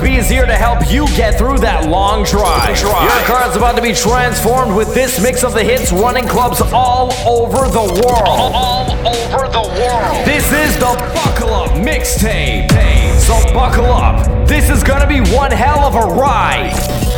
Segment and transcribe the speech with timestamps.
[0.00, 2.80] OSB is here to help you get through that long drive.
[2.80, 6.60] Your car is about to be transformed with this mix of the hits running clubs
[6.72, 8.52] all over the world.
[8.54, 10.26] All over the world.
[10.26, 12.70] This is the Buckle Up Mixtape.
[13.20, 14.48] So buckle up.
[14.48, 17.09] This is gonna be one hell of a ride.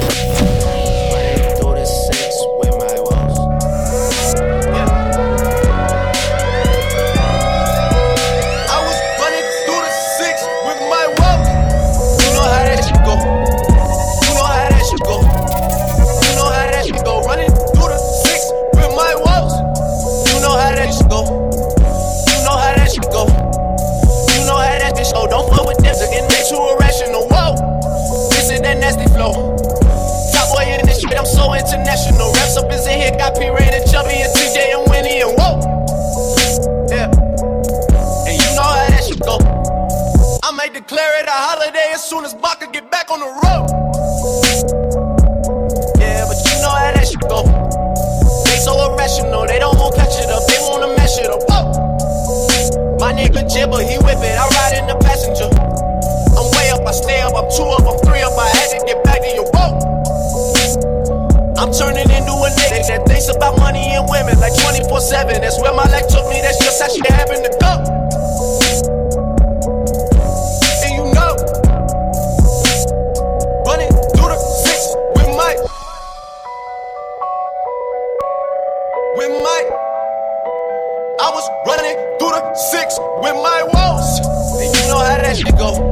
[31.33, 32.33] so international.
[32.37, 35.33] Reps up is in here, got P Reign and Chubby and TJ and Winnie and
[35.41, 35.57] whoa.
[36.93, 37.09] Yeah.
[38.29, 39.41] And you know how that should go.
[40.45, 43.67] I may declare it a holiday as soon as Baka get back on the road.
[45.97, 47.49] Yeah, but you know how that should go.
[48.45, 51.41] They so irrational, they don't want to catch it up, they wanna mess it up.
[51.49, 51.73] Whoa.
[53.01, 55.49] My nigga Jibber, he whip it, I ride in the passenger.
[56.37, 58.87] I'm way up, I stay up, I'm two up, I'm three up, I had to
[58.87, 59.92] get back to your boat.
[61.63, 65.41] I'm turning into a nigga that thinks about money and women like 24 7.
[65.41, 67.73] That's where my life took me, that's just how shit happened to go.
[70.83, 71.39] And you know,
[73.63, 75.63] running through the six with Mike.
[79.15, 79.71] With Mike.
[81.23, 84.19] I was running through the six with my walls.
[84.59, 85.92] And you know how that shit go.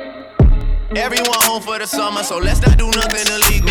[0.91, 0.97] Mm-hmm.
[0.97, 3.69] Everyone home for the summer, so let's not do nothing illegal.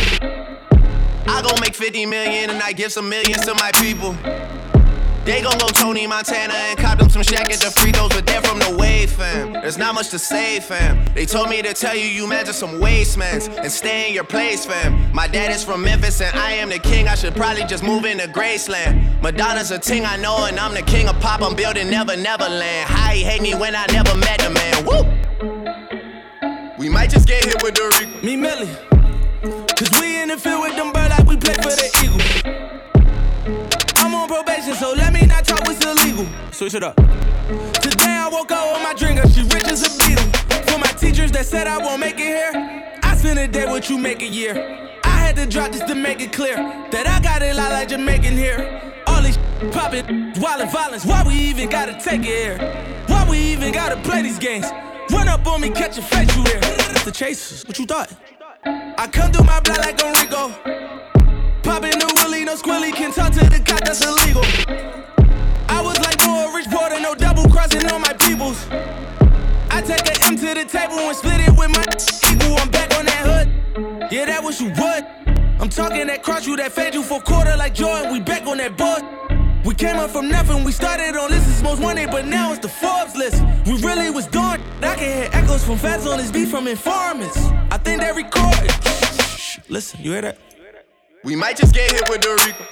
[1.26, 4.16] I gon' make 50 million and I give some millions to my people.
[5.26, 8.24] They gon' go Tony Montana and cop them some Shaq at the free throws, but
[8.24, 9.52] they're from the wave, fam.
[9.52, 11.04] There's not much to say, fam.
[11.14, 14.64] They told me to tell you you measure some wastemans and stay in your place,
[14.64, 15.12] fam.
[15.12, 17.06] My dad is from Memphis and I am the king.
[17.06, 19.20] I should probably just move into Graceland.
[19.20, 21.42] Madonna's a ting I know, and I'm the king of pop.
[21.42, 22.88] I'm building Never Neverland.
[22.88, 24.86] How he hate me when I never met the man.
[24.86, 25.19] Woo!
[26.80, 28.24] We might just get hit with the Rico.
[28.24, 28.66] Meek Milly.
[29.76, 32.24] Cause we in the field with them bird like we play for the Eagles
[33.96, 36.26] I'm on probation, so let me not talk what's illegal.
[36.52, 36.96] Switch it up.
[36.96, 40.24] Today I woke up with my drinker, she rich as a beetle.
[40.72, 43.90] For my teachers that said I won't make it here, I spend a day what
[43.90, 44.54] you make a year.
[45.04, 47.88] I had to drop this to make it clear that I got it lot like
[47.88, 48.94] Jamaican here.
[49.06, 49.36] All these
[49.70, 53.04] poppin', violent violence, why we even gotta take it here?
[53.06, 54.64] Why we even gotta play these games?
[55.10, 56.60] Run up on me, catch a face, you there.
[57.04, 58.12] The chasers, what you thought?
[58.64, 60.50] I come through my block like Enrico.
[61.62, 64.44] Popping the willy, no squilly, can talk to the cop, that's illegal.
[65.68, 68.66] I was like more rich porter, no double crossing on my peoples.
[69.70, 71.84] I take an M to the table and split it with my
[72.30, 72.58] equal.
[72.58, 74.12] I'm back on that hood.
[74.12, 75.04] Yeah, that was you would.
[75.60, 78.12] I'm talking that cross you, that fed you for quarter like Jordan.
[78.12, 79.02] We back on that board.
[79.64, 82.60] We came up from nothing, we started on this is most wanted, but now it's
[82.60, 83.14] the Forbes
[85.60, 87.36] hear from feds on this beat from informants.
[87.70, 88.70] I think they recorded.
[89.68, 90.38] Listen, you hear that?
[91.24, 92.64] We might just get hit with the Rico.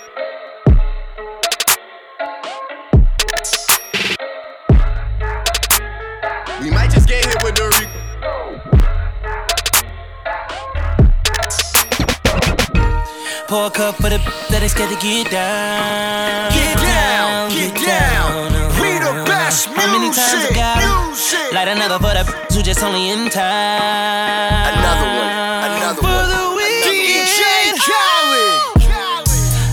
[6.63, 7.93] We might just get hit with the Rico.
[13.49, 14.19] Pour a cup for the
[14.51, 16.53] that is scared to get down.
[16.53, 18.48] Get down, get, get down.
[19.49, 19.75] Down.
[19.75, 19.77] We the best music.
[19.77, 21.53] How many times I got music.
[21.53, 22.25] Light another for the
[22.55, 24.75] who just only in time.
[24.75, 26.57] Another one, another for one.
[26.57, 27.41] The DJ
[27.79, 28.83] Khaled.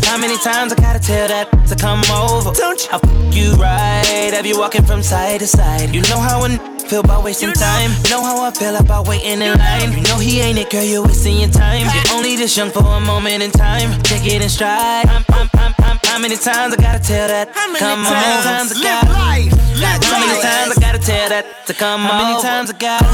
[0.06, 2.52] How many times I gotta tell that to come over?
[2.54, 2.90] Don't you?
[2.92, 4.32] I'll f you right.
[4.34, 5.94] Have you walking from side to side?
[5.94, 7.92] You know how a feel about wasting time.
[8.10, 9.92] Know how I feel about waiting in line.
[9.92, 11.88] You know he ain't it, girl, you're wasting your time.
[11.94, 14.02] You're only this young for a moment in time.
[14.04, 15.08] Take it in stride.
[15.08, 17.54] I'm, I'm, I'm, I'm, how many times I gotta tell that?
[17.54, 19.08] Come how many times I gotta.
[20.06, 23.06] How many times I gotta tell that to come How many times I gotta.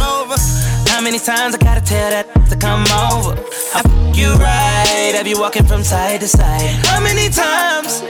[0.91, 3.39] How many times I gotta tell that to come over?
[3.73, 6.69] I f you right, have you walking from side to side?
[6.85, 8.03] How many times?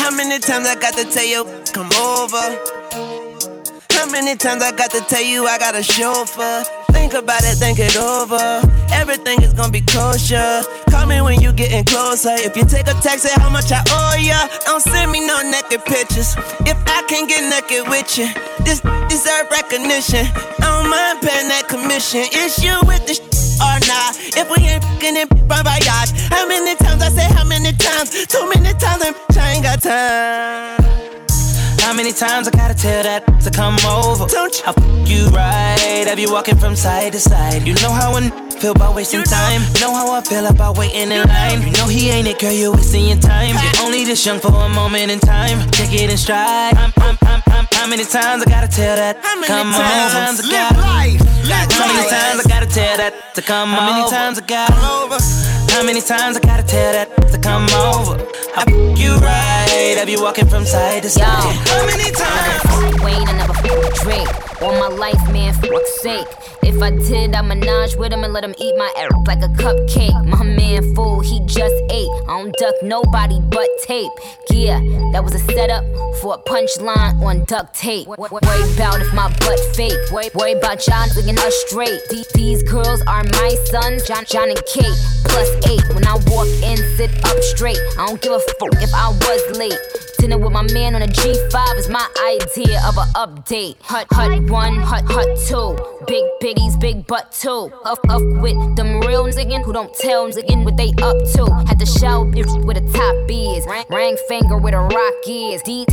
[0.00, 2.79] How many times I got to tell you, come over?
[4.00, 6.64] How many times I got to tell you I got a chauffeur?
[6.90, 8.40] Think about it, think it over.
[8.90, 10.62] Everything is gonna be kosher.
[10.88, 12.32] Call me when you getting closer.
[12.32, 14.48] If you take a text, say how much I owe ya.
[14.64, 16.32] Don't send me no naked pictures.
[16.64, 18.32] If I can't get naked with you,
[18.64, 18.80] this
[19.12, 20.24] deserve recognition.
[20.32, 22.24] I don't mind paying that commission.
[22.32, 24.16] It's you with the sh- or not.
[24.32, 26.16] If we ain't fucking it, run by voyage.
[26.32, 28.24] How many times I say how many times?
[28.24, 30.99] Too many times, and I ain't got time.
[31.80, 34.26] How many times I gotta tell that to come over?
[34.26, 34.64] Don't you?
[34.66, 37.66] I f you right, have you walking from side to side.
[37.66, 39.62] You know how I feel about wasting time.
[39.74, 41.62] You know how I feel about waiting in line.
[41.62, 43.56] You know he ain't it, girl, you're wasting your time.
[43.56, 45.66] You're only this young for a moment in time.
[45.70, 46.76] Take it in stride.
[46.76, 49.16] I'm, I'm, I'm, I'm, how many times I gotta tell that?
[49.22, 50.14] How many come times?
[50.14, 50.80] on, times I gotta.
[50.80, 51.20] life.
[51.48, 52.10] Live How many life.
[52.10, 54.10] times I gotta tell that to come How many over?
[54.14, 54.76] times I gotta.
[55.00, 55.18] over.
[55.72, 58.20] How many times I gotta tell that to come over?
[58.56, 61.24] I f you right, have you walking from side to side?
[61.24, 63.00] How many times?
[63.00, 64.28] Wayne, I never fuck Drake.
[64.60, 66.28] All my life, man, fuck's sake.
[66.70, 69.48] If I did, I menage with him and let him eat my ass like a
[69.48, 70.14] cupcake.
[70.24, 72.08] My man, fool, he just ate.
[72.28, 74.12] I don't duck nobody but tape.
[74.50, 74.78] Yeah,
[75.10, 75.84] that was a setup
[76.20, 78.06] for a punchline on duct tape.
[78.06, 79.98] Worry about if my butt fake.
[80.12, 82.00] Worry, about y'all looking us straight.
[82.34, 84.94] These girls are my sons, John, John and Kate.
[85.24, 85.82] Plus eight.
[85.92, 87.80] When I walk in, sit up straight.
[87.98, 90.09] I don't give a fuck if I was late.
[90.20, 93.80] Dinner with my man on a G5 is my idea of a update.
[93.80, 95.78] Hut, hut one, hut, hut two.
[96.06, 97.72] Big biggies, big butt two.
[97.86, 101.50] Up, up with them real niggas who don't tell niggas what they up to.
[101.66, 103.64] Had to show bitch where the top is.
[103.88, 105.62] Ring, finger where the rock is.
[105.62, 105.86] These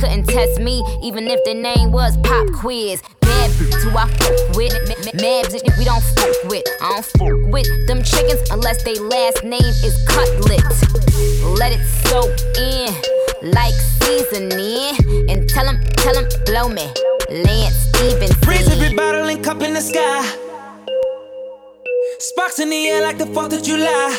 [0.00, 3.00] couldn't test me even if the name was Pop Quiz.
[3.22, 4.74] Mad who I fuck with.
[4.74, 6.64] M- m- Mad bitch we don't fuck with.
[6.82, 10.64] I don't fuck with them chickens unless they last name is Cutlet.
[11.56, 13.12] Let it soak in
[13.52, 14.96] like seasoning.
[15.30, 16.86] And tell him, tell him, blow me.
[17.30, 18.36] Lance Stephenson.
[18.44, 20.22] Freeze every bottle and cup in the sky.
[22.18, 24.10] Sparks in the air like the 4th of July.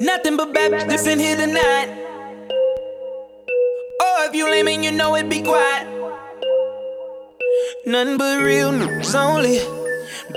[0.00, 1.88] Nothing but bad bitches in here tonight.
[4.02, 5.86] Oh, if you lame and you know it, be quiet.
[7.84, 9.58] Nothing but real news only.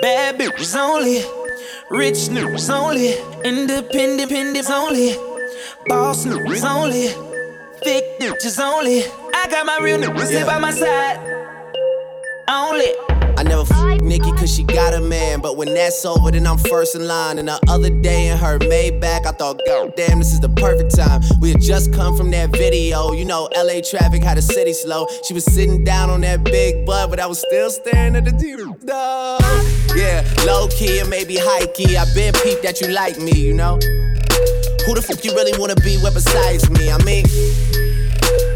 [0.02, 1.24] Bad bitches only.
[1.90, 3.14] Rich news only.
[3.46, 5.33] Independent independents only.
[5.88, 7.08] Boss news only.
[7.84, 9.04] Thick bitches only.
[9.34, 11.18] I got my real niggas here by my side.
[12.48, 12.88] Only.
[13.36, 16.58] I never f Nikki cause she got a man, but when that's over, then I'm
[16.58, 17.38] first in line.
[17.38, 20.96] And the other day in her Maybach, I thought, God damn, this is the perfect
[20.96, 21.22] time.
[21.42, 25.08] We had just come from that video, you know, LA traffic had the city slow.
[25.28, 28.32] She was sitting down on that big butt, but I was still staring at the
[28.32, 28.64] TV.
[28.84, 29.38] No.
[29.96, 31.98] Yeah, low key and maybe high key.
[31.98, 33.80] I been peeped that you like me, you know.
[34.86, 36.92] Who the fuck you really wanna be with besides me?
[36.92, 37.26] I mean,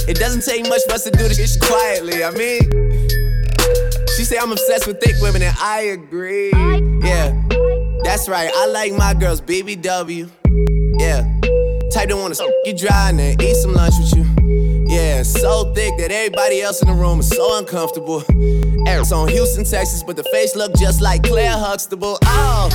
[0.07, 2.23] it doesn't take much for us to do this shit quietly.
[2.23, 2.87] I mean.
[4.17, 6.49] She say I'm obsessed with thick women, and I agree.
[7.05, 7.39] Yeah,
[8.03, 8.49] that's right.
[8.51, 10.27] I like my girls BBW.
[10.99, 11.21] Yeah,
[11.91, 14.25] type that wanna suck you dry and then eat some lunch with you.
[14.87, 18.23] Yeah, so thick that everybody else in the room is so uncomfortable.
[18.87, 22.17] Eric's on Houston, Texas, but the face look just like Claire Huxtable.
[22.23, 22.69] Oh,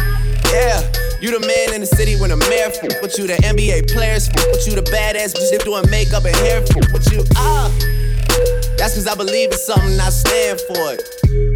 [0.52, 1.11] yeah.
[1.22, 4.26] You the man in the city when the mayor fuck with you, the NBA players
[4.26, 7.22] fuck with you, the badass bitch doing makeup and hair fuck with you.
[7.36, 7.70] Ah.
[8.76, 11.06] That's cause I believe in something, I stand for it.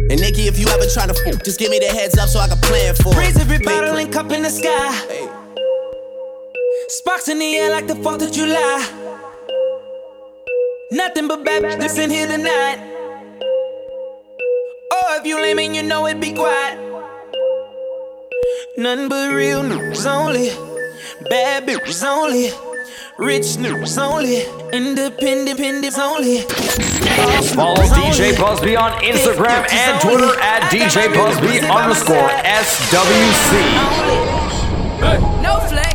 [0.07, 2.47] And Nikki, if you ever tryna fool, just give me the heads up so I
[2.47, 3.35] can plan for it.
[3.35, 4.87] every Make- bottle and cup in the sky.
[5.11, 5.27] Hey.
[6.87, 8.79] Sparks in the air like the 4th of July.
[10.91, 12.79] Nothing but bad bitches in here tonight.
[14.93, 16.86] Oh, if you lame and you know it, be quiet.
[18.77, 20.49] Nothing but real news only.
[21.29, 22.51] Bad bitches only.
[23.17, 24.43] Rich news only.
[24.71, 26.41] Independent independents only.
[27.55, 28.37] Follow DJ only.
[28.37, 30.01] Busby on Instagram and.
[30.01, 32.29] Twitter at I DJ my Busby niggas by my underscore.
[32.45, 33.51] SWC.
[35.41, 35.86] No flex,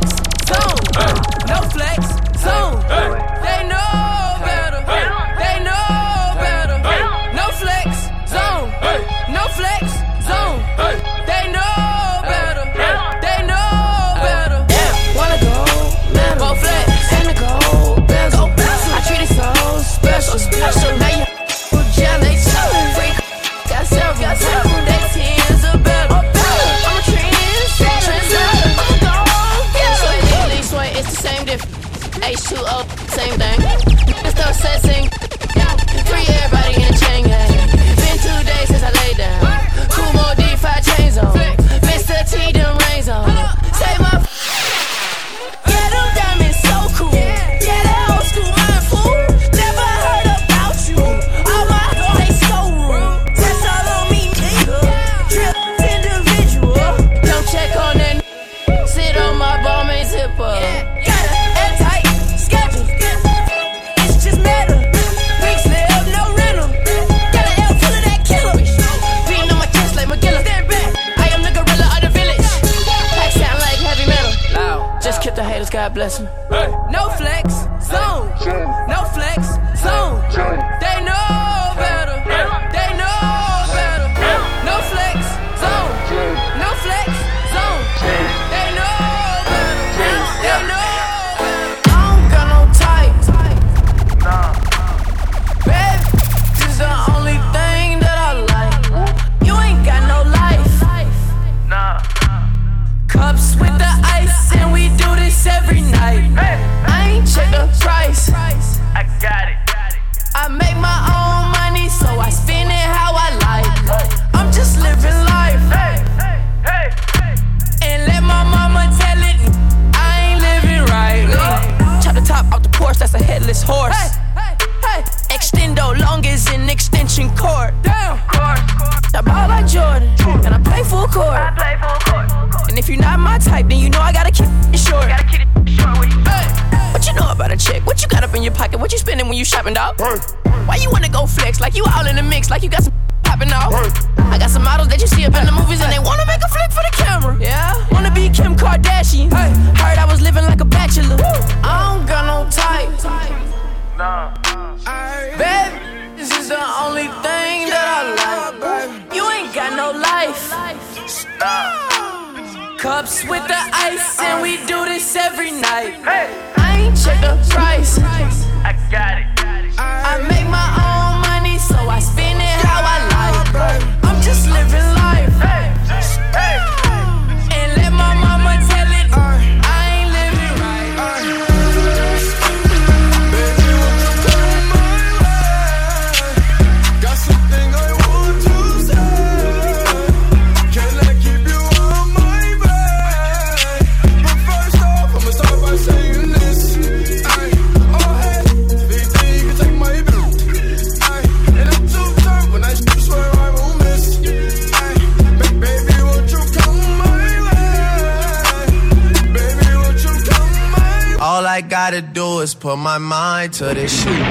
[212.62, 214.22] put my mind to this shit.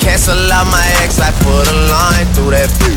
[0.00, 2.96] Cancel out my ex, I put a line through that boot.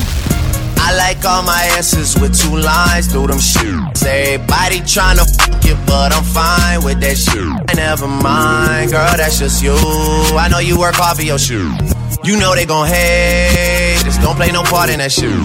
[0.80, 4.02] I like all my asses with two lines through them shoots.
[4.06, 7.76] Everybody tryna fuck it, but I'm fine with that shit.
[7.76, 9.76] Never mind, girl, that's just you.
[10.40, 11.76] I know you work hard for your shoe.
[12.24, 15.36] You know they gon' hate, just don't play no part in that shit.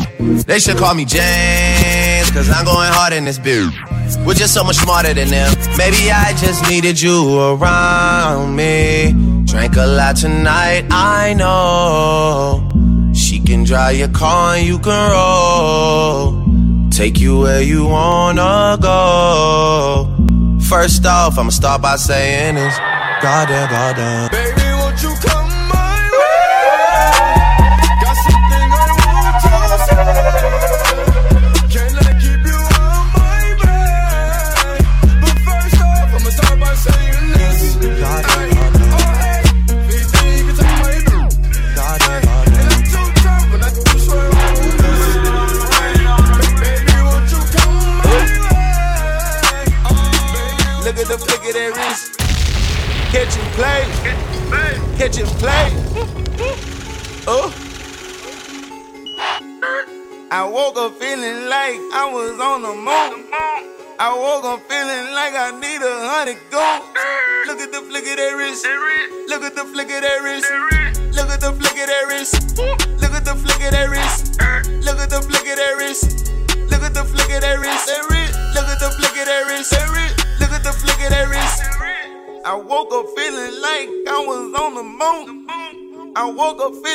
[0.47, 3.75] They should call me James, cause I'm going hard in this bitch.
[4.25, 5.50] We're just so much smarter than them.
[5.76, 9.12] Maybe I just needed you around around me.
[9.45, 12.68] Drank a lot tonight, I know.
[13.14, 16.90] She can drive your car and you can roll.
[16.90, 20.09] Take you where you wanna go.
[20.68, 22.76] First off, I'ma start by saying this.
[23.23, 24.45] Goddamn, goddamn.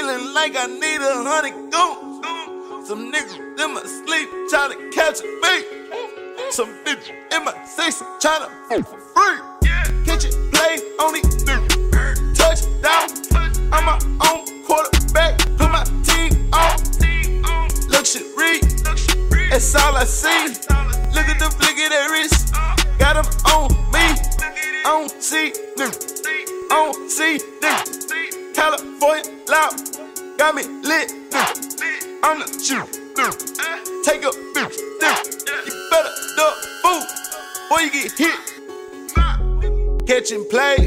[0.02, 2.88] feeling like I need a hundred goons.
[2.88, 6.52] Some niggas in my sleep trying to catch a beat.
[6.52, 9.51] Some bitch in my six trying to for free.
[40.30, 40.81] And play.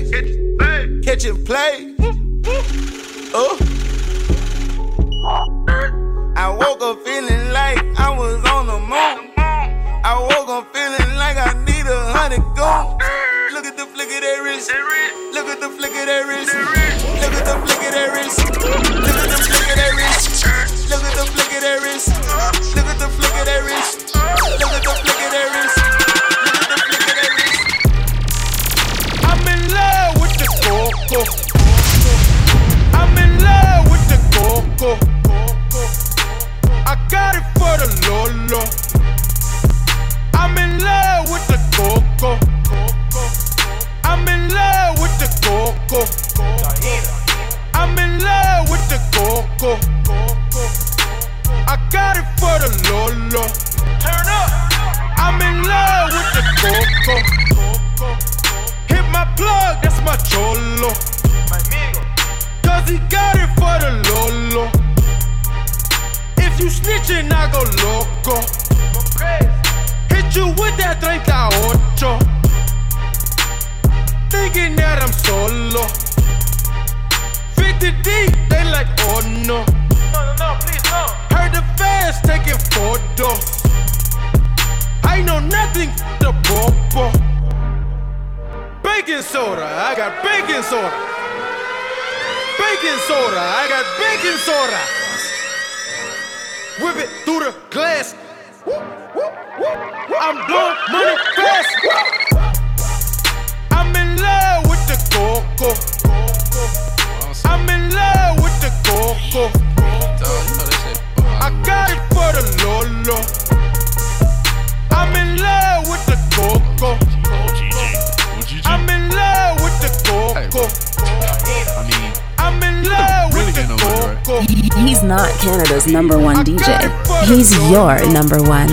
[127.75, 128.69] Your number one.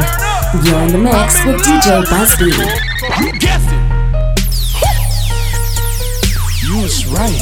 [0.63, 2.51] You're in the mix with DJ Busby.
[3.19, 3.81] You guessed it.
[6.63, 7.41] You was right.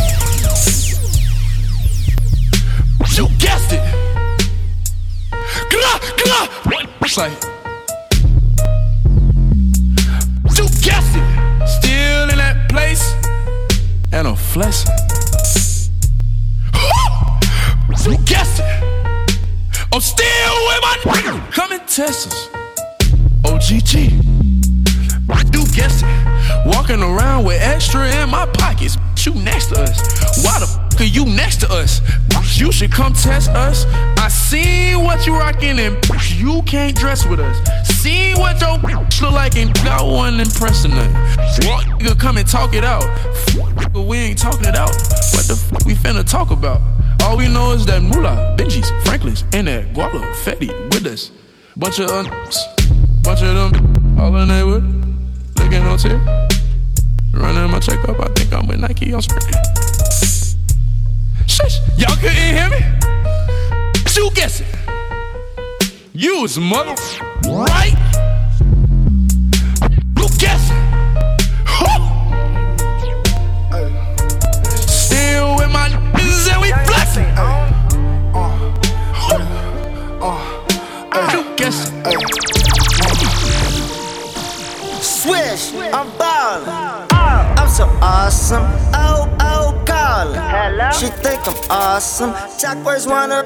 [3.18, 3.84] You guessed it.
[5.70, 6.48] Glah, glah.
[7.02, 7.34] It's like.
[10.56, 11.26] You guessed it.
[11.68, 13.04] Still in that place.
[14.14, 14.96] And a flexing.
[18.06, 18.79] You guessed it.
[21.06, 21.52] With.
[21.52, 22.50] Come and test us.
[23.46, 24.12] OGG.
[25.54, 26.66] You guessed it.
[26.66, 28.98] Walking around with extra in my pockets.
[29.26, 30.00] You next to us.
[30.44, 32.02] Why the f are you next to us?
[32.60, 33.86] You should come test us.
[34.18, 35.98] I seen what you rockin' and
[36.36, 37.58] you can't dress with us.
[37.88, 38.78] See what your
[39.22, 41.60] look like and got one impressing us.
[41.66, 43.08] What nigga come and talk it out?
[43.94, 44.92] We ain't talking it out.
[45.34, 46.82] What the f we finna talk about?
[47.30, 51.30] All we know is that Moolah, Benji's, Franklin's, and that Guala, Fetty with us.
[51.78, 52.58] Bunch of uns,
[53.22, 54.84] bunch of them, all in there with,
[55.60, 56.20] looking on tip.
[57.32, 59.54] Running my checkup, I think I'm with Nike on screen.
[61.46, 62.84] Shush, y'all couldn't hear me?
[64.16, 64.68] You guess it.
[66.14, 66.96] You was mother
[67.48, 68.29] right?
[85.02, 86.70] Swish, I'm ballin'.
[87.12, 88.64] I'm so awesome.
[88.94, 90.40] Oh, oh, callin'.
[90.40, 90.92] Hello?
[90.92, 92.32] She think I'm awesome.
[92.58, 93.44] Chakras wanna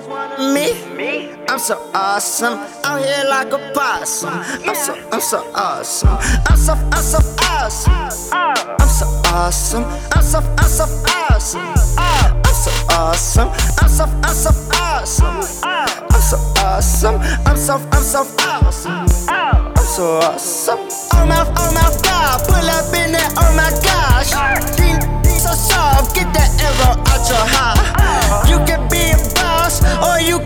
[0.53, 0.73] me?
[0.95, 1.31] Me?
[1.49, 2.59] I'm so awesome.
[2.83, 4.33] Out here like a possum.
[4.33, 6.17] I'm so, I'm so awesome.
[6.45, 7.93] I'm so, I'm so awesome.
[8.33, 8.75] Oh.
[8.79, 9.83] I'm so awesome.
[10.11, 11.73] I'm so, I'm so awesome.
[11.97, 12.42] Oh.
[12.63, 13.49] So awesome.
[13.81, 15.43] I'm so, I'm so awesome.
[15.63, 17.19] I'm so awesome.
[17.45, 19.05] I'm so, I'm so awesome.
[19.27, 20.79] I'm so awesome.
[21.11, 23.29] Oh my, oh my God, pull up in there.
[23.35, 24.31] Oh my gosh,
[24.77, 24.95] Dean,
[25.27, 26.15] so soft.
[26.15, 28.47] Get that arrow out your heart.
[28.47, 30.39] You can be a boss or you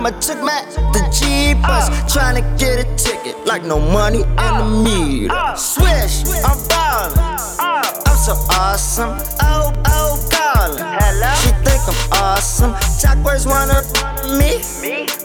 [0.00, 1.86] mama took my the jeepers.
[2.08, 5.56] Tryna get a ticket like no money in the meter.
[5.56, 7.18] Swish, I'm ballin'.
[7.60, 9.18] I'm so awesome.
[9.42, 10.80] Oh, oh, callin'.
[10.80, 11.32] Hello.
[11.42, 12.72] She think I'm awesome.
[13.00, 13.82] Chakras wanna
[14.38, 14.62] me.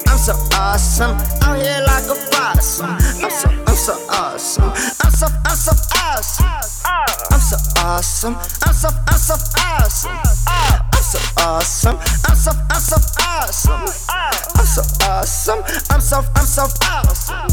[0.08, 1.16] I'm so awesome.
[1.44, 2.98] Out here like a possum.
[3.24, 4.72] I'm so, I'm so awesome.
[5.04, 6.46] I'm so, I'm so awesome.
[6.46, 7.28] Oh, oh.
[7.32, 8.36] I'm so awesome.
[8.36, 10.12] I'm so, I'm so awesome.
[10.48, 10.85] Oh,
[11.16, 11.98] So awesome.
[12.26, 13.72] I'm so, I'm so awesome.
[14.10, 15.64] I'm so awesome.
[15.90, 17.50] I'm so, I'm so awesome.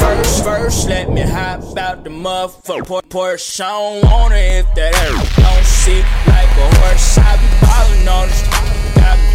[0.00, 3.60] First, first, let me hop out the motherfucker Porsche.
[3.60, 5.36] I don't want it if that hurt.
[5.36, 7.18] Don't see like a horse.
[7.18, 8.47] I be ballin' on the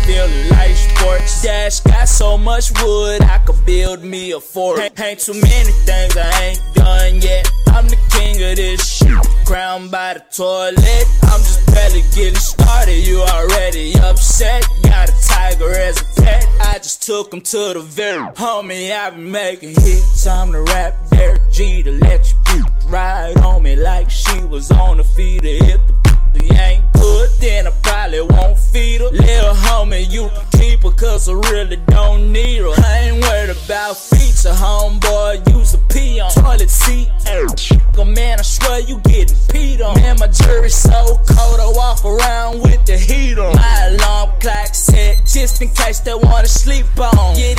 [0.05, 1.41] feeling like sports.
[1.43, 4.79] Dash got so much wood, I could build me a fort.
[4.79, 7.51] Ain't, ain't too many things I ain't done yet.
[7.67, 9.17] I'm the king of this shit.
[9.45, 11.05] Crowned by the toilet.
[11.23, 13.05] I'm just barely getting started.
[13.05, 14.65] You already upset.
[14.83, 16.47] Got a tiger as a pet.
[16.61, 18.91] I just took him to the very homie.
[18.91, 20.27] I been making hits.
[20.27, 22.63] I'm the rap Derek G to let you.
[22.87, 25.47] Ride on me like she was on the feeder.
[25.47, 25.81] If
[26.33, 26.92] the you ain't
[27.23, 29.09] good, then I probably won't feed her.
[29.09, 32.73] Little homie, you can keep her, cause I really don't need her.
[32.83, 37.09] I ain't worried about feature, homeboy, use a pee on toilet seat.
[37.93, 39.95] Go man, I swear you getting peed on.
[40.01, 43.55] Man, my jury's so cold, I walk around with the heat on.
[43.55, 47.35] My alarm clock set, just in case they wanna sleep on.
[47.35, 47.53] Get.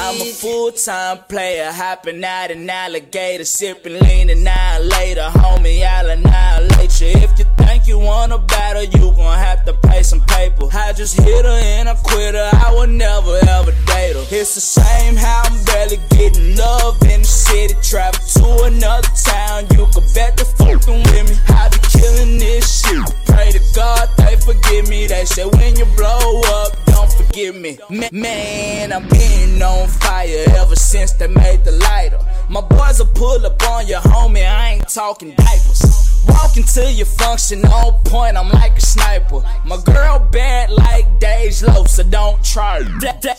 [0.00, 4.44] I'm a full time player, hopping out an alligator, sipping lean and
[4.88, 5.28] later.
[5.34, 7.08] Homie, I'll annihilate you.
[7.08, 10.66] If you think you wanna battle, you gon' have to pay some paper.
[10.72, 14.24] I just hit her and I quit her, I would never ever date her.
[14.30, 17.74] It's the same how I'm barely getting love in the city.
[17.82, 21.36] Travel to another town, you can bet the fucking with me.
[21.48, 23.02] I be killing this shit.
[23.26, 25.06] Pray to God they forgive me.
[25.06, 27.78] They say when you blow up, don't forgive me.
[27.90, 32.18] Ma- Man, I'm been on fire ever since they made the lighter.
[32.48, 36.07] My boys will pull up on your homie, I ain't talking diapers.
[36.28, 39.42] Walking to your function on point, I'm like a sniper.
[39.64, 42.82] My girl bad like Dage Low, so don't try.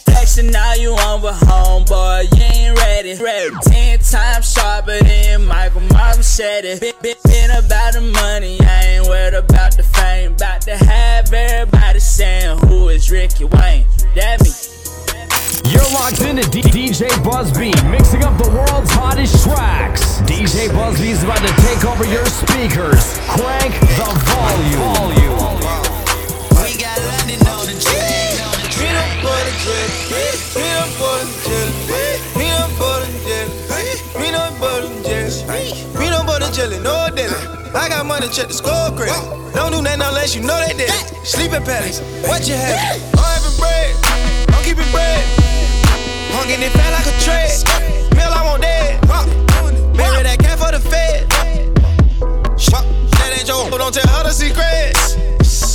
[0.06, 3.16] Flexing now you on with homeboy, you ain't ready.
[3.16, 3.56] ready.
[3.64, 6.82] Ten times sharper than Michael Martin said it.
[6.82, 10.34] Been, been, been about the money, I ain't worried about the fame.
[10.34, 13.86] About to have everybody saying who is Ricky Wayne.
[14.16, 14.79] That me.
[15.66, 20.22] You're locked into D- DJ Busby, mixing up the world's hottest tracks.
[20.22, 20.70] DJ
[21.10, 23.20] is about to take over your speakers.
[23.30, 24.80] Crank the volume.
[24.96, 25.60] volume.
[26.62, 27.40] We got on the.
[35.98, 37.59] Peanut butter jelly, no deli.
[37.76, 39.14] I got money, check the score credit.
[39.54, 40.92] Don't do nothing unless you know they did.
[41.24, 42.98] Sleeping palace, what you have?
[43.14, 43.96] I'm having bread.
[44.50, 45.24] I'm keeping bread.
[46.34, 47.50] Hunging it fat like a tread.
[48.16, 49.00] Meal I want dead.
[49.96, 51.30] Marry that cat for the fed.
[53.20, 55.69] That ain't your don't tell her the secrets.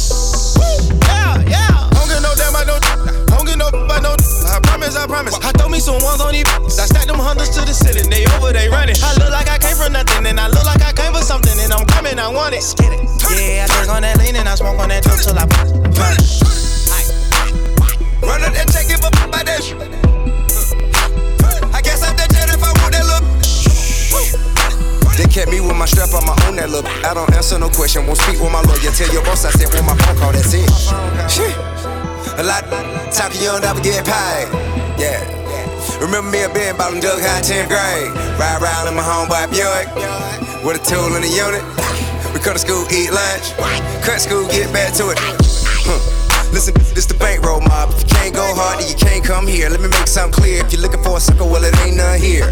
[3.45, 4.17] Don't get no, I know.
[4.49, 5.35] I promise, I promise.
[5.45, 6.49] I throw me some ones on these.
[6.81, 8.09] I stack them hundreds to the ceiling.
[8.09, 8.97] They over, they running.
[9.05, 11.53] I look like I came from nothing, and I look like I came for something,
[11.61, 12.65] and I'm coming, I want it.
[13.37, 16.17] Yeah, I drink on that lean and I smoke on that dope till I burn.
[18.25, 19.77] Run up that check, give a f- by that shit.
[21.77, 23.25] I guess I'm that jet if I want that look.
[25.21, 26.89] They kept me with my strap on my own that look.
[27.05, 28.89] I don't answer no question, won't speak with my lawyer.
[28.97, 30.65] Tell your boss I sent with my phone call, that's it.
[31.29, 31.74] Shit.
[32.35, 32.67] A lot
[33.15, 34.51] talking, you don't ever get paid.
[34.99, 35.23] Yeah.
[36.03, 38.11] Remember me a about them Doug High 10th grade.
[38.35, 39.87] Ride around in my homeboy Buick
[40.67, 41.63] with a tool in the unit.
[42.35, 43.55] We come to school, eat lunch.
[44.03, 45.19] Cut school, get back to it.
[46.51, 47.95] Listen, this the bankroll mob.
[47.95, 49.71] If you can't go hard, then you can't come here.
[49.71, 50.67] Let me make something clear.
[50.67, 52.51] If you're looking for a sucker, well, it ain't none here.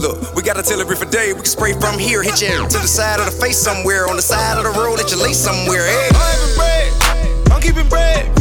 [0.00, 1.32] Look, we got artillery for day.
[1.32, 4.16] We can spray from here, hit you to the side of the face somewhere, on
[4.16, 5.84] the side of the road, let you lay somewhere.
[5.84, 5.92] Eh?
[5.92, 6.08] Hey.
[6.16, 7.52] I'm bread.
[7.52, 8.35] I'm keeping bread.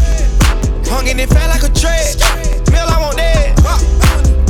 [0.88, 2.16] Hunging it fat like a tread.
[2.72, 3.58] Meal I want dead.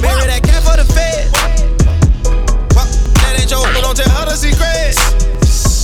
[0.03, 1.31] Marry that cat for the fed.
[3.23, 4.99] That ain't your but don't tell her the secrets.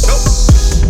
[0.05, 0.21] Nope.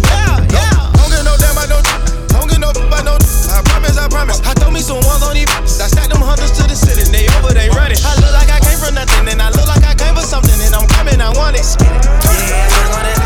[0.09, 0.91] Yeah, yeah.
[0.97, 1.85] Don't get no damn, I don't.
[2.33, 3.21] Don't get no, I don't.
[3.53, 4.41] I promise, I promise.
[4.41, 5.47] I throw me some ones on these.
[5.79, 7.13] I stack them hundreds to the ceiling.
[7.13, 8.01] They over, they running.
[8.01, 10.57] I look like I came from nothing, and I look like I came for something,
[10.57, 11.65] and I'm coming, I want it.
[11.79, 13.20] Yeah, I on that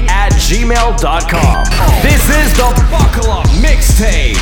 [0.09, 1.65] at gmail.com.
[2.03, 4.37] This is the Buckle Up Mixtape.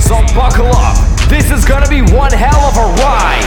[0.00, 0.96] So buckle up.
[1.28, 3.46] This is gonna be one hell of a ride.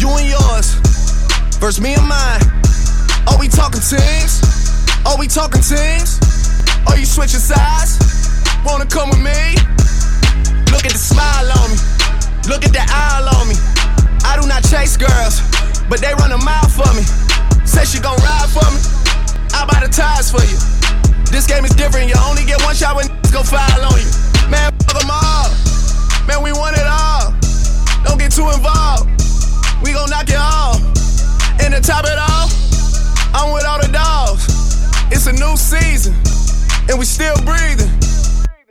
[0.00, 0.80] You and yours,
[1.60, 2.40] versus me and mine.
[3.28, 4.40] Are we talking teams?
[5.04, 6.16] Are we talking teams?
[6.88, 8.00] Are you switching sides?
[8.64, 9.60] Wanna come with me?
[10.72, 11.76] Look at the smile on me.
[12.48, 13.60] Look at the eye on me.
[14.24, 15.44] I do not chase girls,
[15.92, 17.04] but they run a mile for me.
[17.68, 18.80] Say she gon' ride for me.
[19.52, 20.56] I buy the tires for you.
[21.28, 22.08] This game is different.
[22.08, 23.04] You only get one shot when
[23.36, 24.08] go file on you.
[24.48, 25.52] Man, fuck them all.
[26.24, 27.36] Man, we want it all.
[28.08, 29.10] Don't get too involved.
[29.82, 30.80] We gon' knock it off.
[31.60, 32.52] And to top it off,
[33.34, 34.46] I'm with all the dogs.
[35.10, 36.14] It's a new season,
[36.88, 37.90] and we still breathing.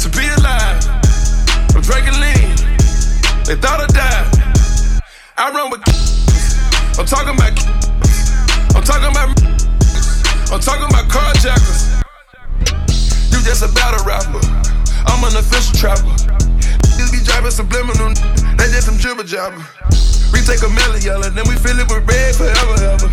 [0.00, 0.80] to be alive.
[1.76, 2.56] I'm drinking lean.
[3.44, 4.32] They thought I died.
[5.36, 5.84] I run with.
[6.96, 7.52] I'm talking about.
[8.72, 9.28] I'm talking about.
[10.56, 12.00] I'm talking about carjackers.
[13.28, 14.40] You just a battle rapper.
[15.04, 16.16] I'm an official trapper.
[16.96, 18.16] Niggas be driving subliminal.
[18.56, 19.60] They just some jibber jabber.
[20.32, 23.08] We take a Mello Yello, then we fill it with red forever, ever.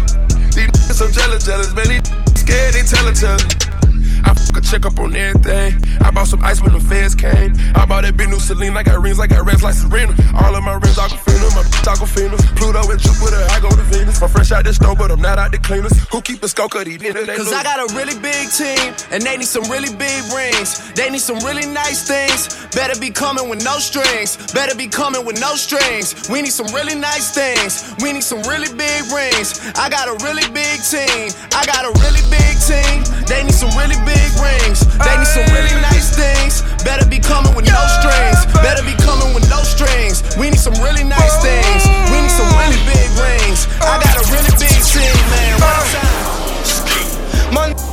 [0.55, 1.91] These so jealous, jealous, man.
[1.91, 2.07] These
[2.39, 3.86] scared, they tell it, tell it.
[4.25, 5.81] I fuck a check up on everything.
[6.01, 7.53] I bought some ice when the feds came.
[7.75, 8.75] I bought that big new Celine.
[8.77, 10.15] I got rings, I got rings like Serena.
[10.35, 12.37] All of my rings, Aquafina, my bitch Aquafina.
[12.55, 14.21] Pluto and Jupiter, I go to Venus.
[14.21, 15.91] I'm fresh out the but I'm not out the cleaners.
[16.11, 16.87] Who keep a?
[16.87, 17.27] He did it.
[17.27, 20.93] Cause I got a really big team, and they need some really big rings.
[20.93, 22.47] They need some really nice things.
[22.71, 24.37] Better be coming with no strings.
[24.53, 26.29] Better be coming with no strings.
[26.29, 27.83] We need some really nice things.
[28.01, 29.59] We need some really big rings.
[29.75, 31.31] I got a really big team.
[31.51, 33.03] I got a really big team.
[33.27, 34.85] They need some really big rings.
[35.03, 36.63] They need some really nice things.
[36.83, 38.47] Better be coming with no strings.
[38.63, 40.23] Better be coming with no strings.
[40.39, 41.83] We need some really nice things.
[42.11, 43.67] We need some really big rings.
[43.83, 45.57] I got a really big team, man.
[47.55, 47.86] One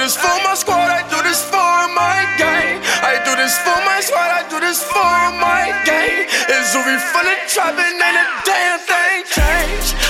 [0.00, 2.80] this for my squad, I do this for my gang.
[3.04, 6.24] I do this for my squad, I do this for my gang.
[6.48, 10.09] It's Uri from the trap and ain't a damn thing changed.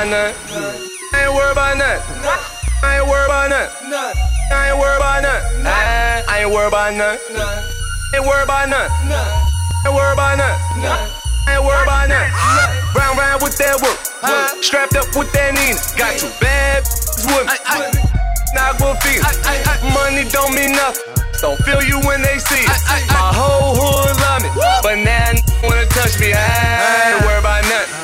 [0.00, 0.32] I
[1.12, 2.24] ain't worried about nothing.
[2.80, 3.84] I ain't worried about nothing.
[4.48, 5.60] I ain't worried about nothing.
[5.60, 7.36] I ain't worried about nothing.
[7.36, 8.88] I ain't worried about nothing.
[9.12, 9.92] I ain't worried about nothing.
[9.92, 11.12] Ain't worried about nothing.
[11.52, 12.32] Ain't worried about nothing.
[12.96, 14.00] Round round with that work.
[14.64, 15.76] Strapped up with that Nina.
[16.00, 16.80] Got two bad
[17.28, 18.00] with me.
[18.56, 19.20] Not gonna feel
[19.92, 21.12] Money don't mean nothing.
[21.44, 22.72] Don't feel you when they see it.
[23.12, 24.48] My whole hood love me,
[24.80, 26.32] but now wanna touch me.
[26.32, 27.99] I ain't worried about nothing.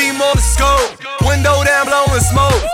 [0.00, 0.96] Beam on the scope.
[1.28, 2.64] Window down, blowing smoke.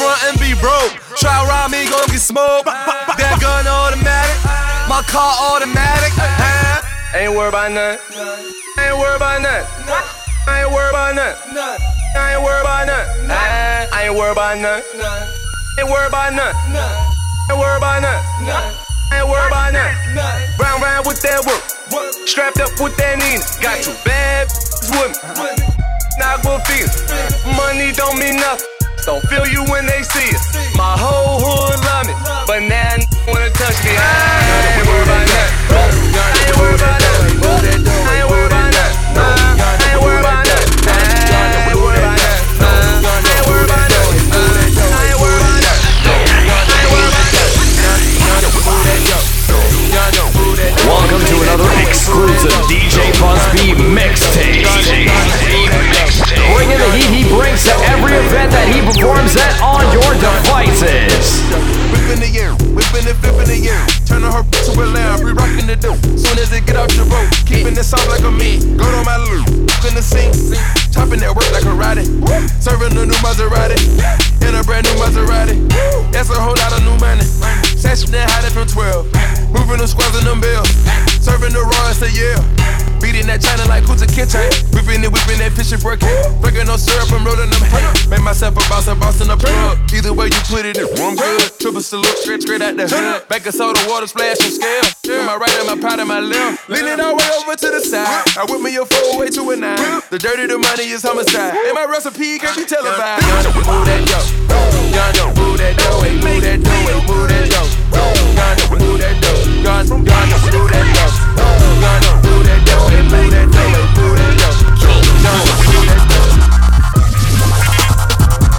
[0.00, 0.96] Front and be broke.
[1.20, 2.64] Try rob me, gon' get smoked.
[2.64, 4.40] That gun automatic,
[4.88, 6.12] my car automatic.
[7.12, 8.00] Ain't worried about nothing.
[8.80, 9.68] Ain't worried about nothing.
[10.48, 11.56] I ain't worried about nothing.
[12.16, 13.30] I ain't worried about nothing.
[13.92, 14.84] I ain't worried about nothing.
[15.78, 16.56] Ain't worried about nothing.
[17.48, 18.24] Ain't worried about nothing.
[19.12, 19.96] Ain't worried about nothing.
[20.60, 21.64] Round round with that work.
[22.26, 23.44] Strapped up with that Nina.
[23.60, 24.48] Got two bad
[24.96, 25.16] with
[25.60, 25.75] me.
[26.18, 26.42] Not
[27.56, 28.66] Money don't mean nothing.
[29.04, 30.40] Don't feel you when they see it.
[30.76, 32.14] My whole hood love me,
[32.46, 33.92] but now n- wanna touch me.
[33.92, 35.46] I ain't worried about about
[50.86, 53.12] Welcome to another exclusive DJ
[68.26, 68.58] a me.
[68.76, 69.46] Go to my loop,
[69.86, 70.34] in the sink,
[70.90, 72.06] chopping that work like a riding.
[72.58, 73.78] Serving a new Maserati,
[74.42, 75.56] in a brand new Maserati.
[76.10, 77.24] That's a whole lot of new money.
[77.78, 79.06] Sashing that hiding from 12,
[79.56, 80.68] moving the squads in them bills.
[81.20, 82.36] Serving the Royals a year.
[83.00, 84.40] Beating that China like Kuta Kitchen.
[84.72, 86.32] Whipping it, whipping that pitching for a kid.
[86.40, 87.84] Breaking no syrup, I'm rolling them hay.
[88.08, 89.78] Make myself a boss, a boss in the plug.
[89.92, 91.52] Either way you put it, it one good.
[91.60, 93.28] Triple salute, straight, straight out the hood.
[93.28, 94.86] Back of soda, water splash from scale.
[95.06, 96.68] With my right and my powder, my left.
[96.68, 98.24] Leaning all the way over to the side.
[98.36, 100.00] I whip me a four way to a nine.
[100.10, 101.54] The dirty, the money is homicide.
[101.54, 103.22] And my recipe can't be televised.
[103.54, 104.18] Move that yo.
[104.48, 105.36] Move that dough.
[105.36, 106.00] Move that dough.
[106.00, 107.66] Move that dough.
[108.72, 110.86] Move that dough gun, gun, do that.
[111.36, 113.48] Gun, do that dust, and that that.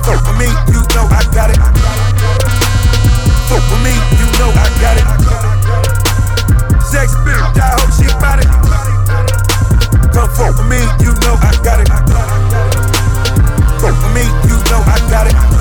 [0.05, 1.59] Gun, me, you know I got it.
[3.49, 5.05] Fuck me, you know I got it.
[6.83, 7.07] Sex.
[10.37, 11.89] Come me, you know I got it.
[13.81, 15.56] For me, you know I got it.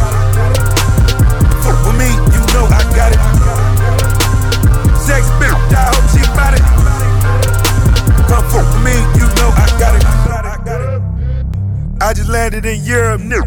[12.07, 13.43] I just landed in Europe, new.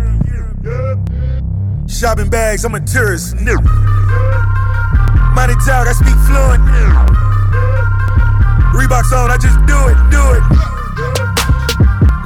[1.88, 3.56] Shopping bags, I'm a tourist, new.
[5.32, 6.60] Money talk, I speak fluent.
[8.76, 10.44] Reeboks on, I just do it, do it.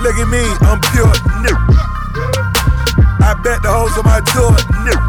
[0.01, 1.13] Look at me, I'm pure,
[1.45, 1.57] new.
[3.21, 4.57] I bet the hoes on my door,
[4.89, 4.99] new.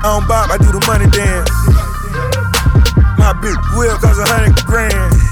[0.00, 1.52] I don't bop, I do the money dance.
[3.18, 5.23] My bitch will cost a hundred grand.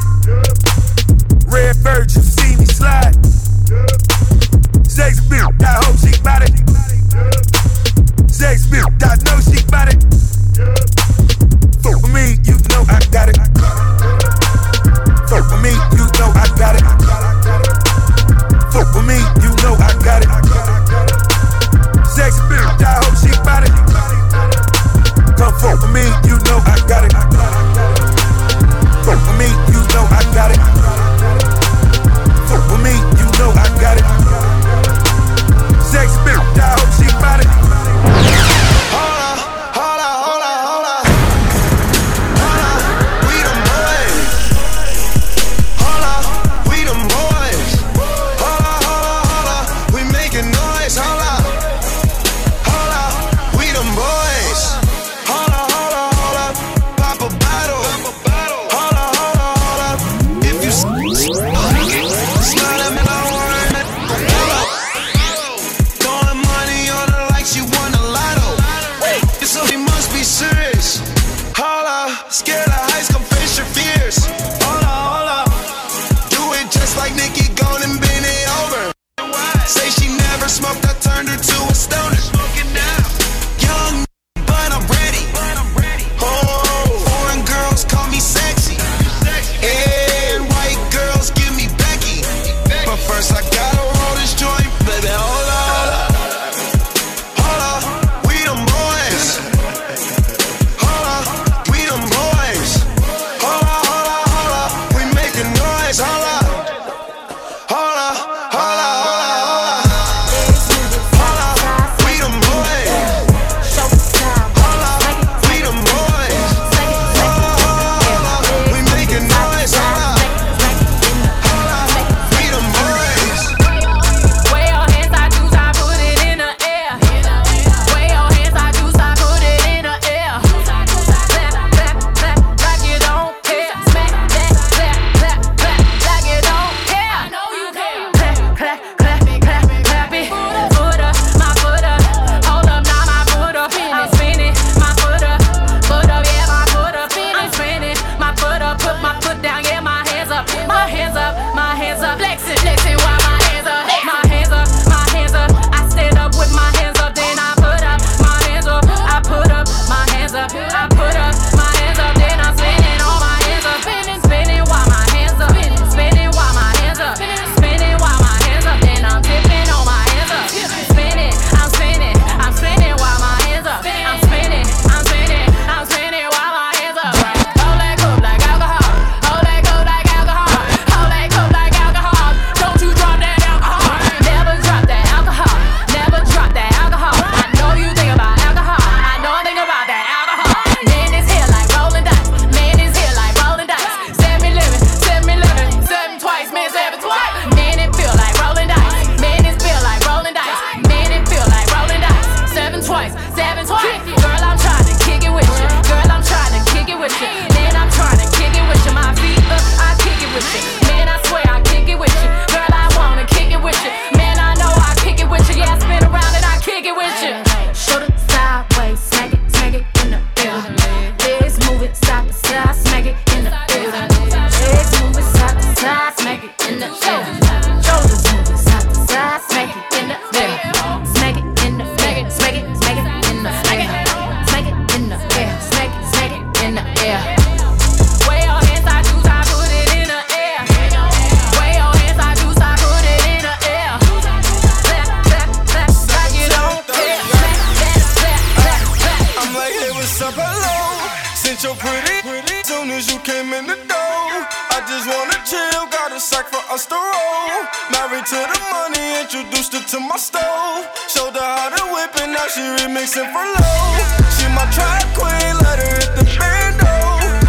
[253.02, 254.30] as you came in the door.
[254.70, 257.58] I just wanna chill, got a sack for us to roll.
[257.90, 260.86] Married to the money, introduced her to my stove.
[261.10, 263.86] Showed her how to whip and now she remixing for low.
[264.34, 266.92] She my track queen, let her hit the bando.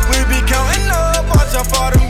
[0.10, 2.03] We be counting up, watch how far the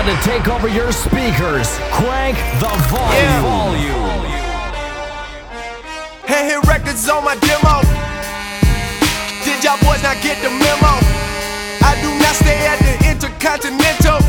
[0.00, 1.68] about to take over your speakers.
[1.92, 3.12] Crank the volume.
[3.12, 3.42] Yeah.
[3.42, 4.24] volume.
[6.24, 7.82] Hey, hit records on my demo.
[9.44, 10.92] Did y'all boys not get the memo?
[11.84, 14.24] I do not stay at the Intercontinental.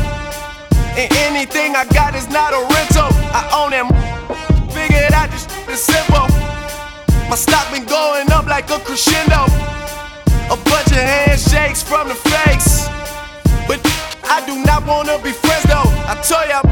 [0.98, 3.08] And anything I got is not a rental.
[3.32, 3.88] I own them.
[4.72, 6.28] Figured out this shit is simple.
[7.30, 9.48] My stock been going up like a crescendo.
[10.52, 12.88] A bunch of handshakes from the fakes.
[13.66, 13.80] But
[14.24, 15.88] I do not wanna be friends though.
[16.06, 16.62] I tell ya,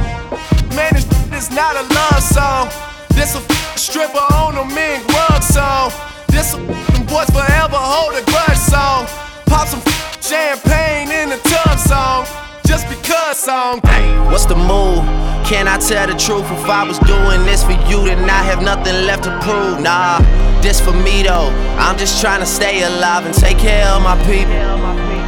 [0.74, 2.68] man, this is not a love song.
[3.10, 3.42] This a
[3.78, 5.92] stripper on a mink rug song.
[6.28, 9.06] This a them boys forever hold a grudge song.
[9.46, 9.82] Pop some
[10.20, 12.26] champagne in the tub song.
[12.66, 13.80] Just because song.
[13.84, 15.04] Hey, what's the move?
[15.44, 16.46] Can I tell the truth?
[16.52, 19.80] If I was doing this for you, then I have nothing left to prove.
[19.80, 20.20] Nah,
[20.62, 21.50] this for me though.
[21.78, 25.19] I'm just trying to stay alive and take care of my people.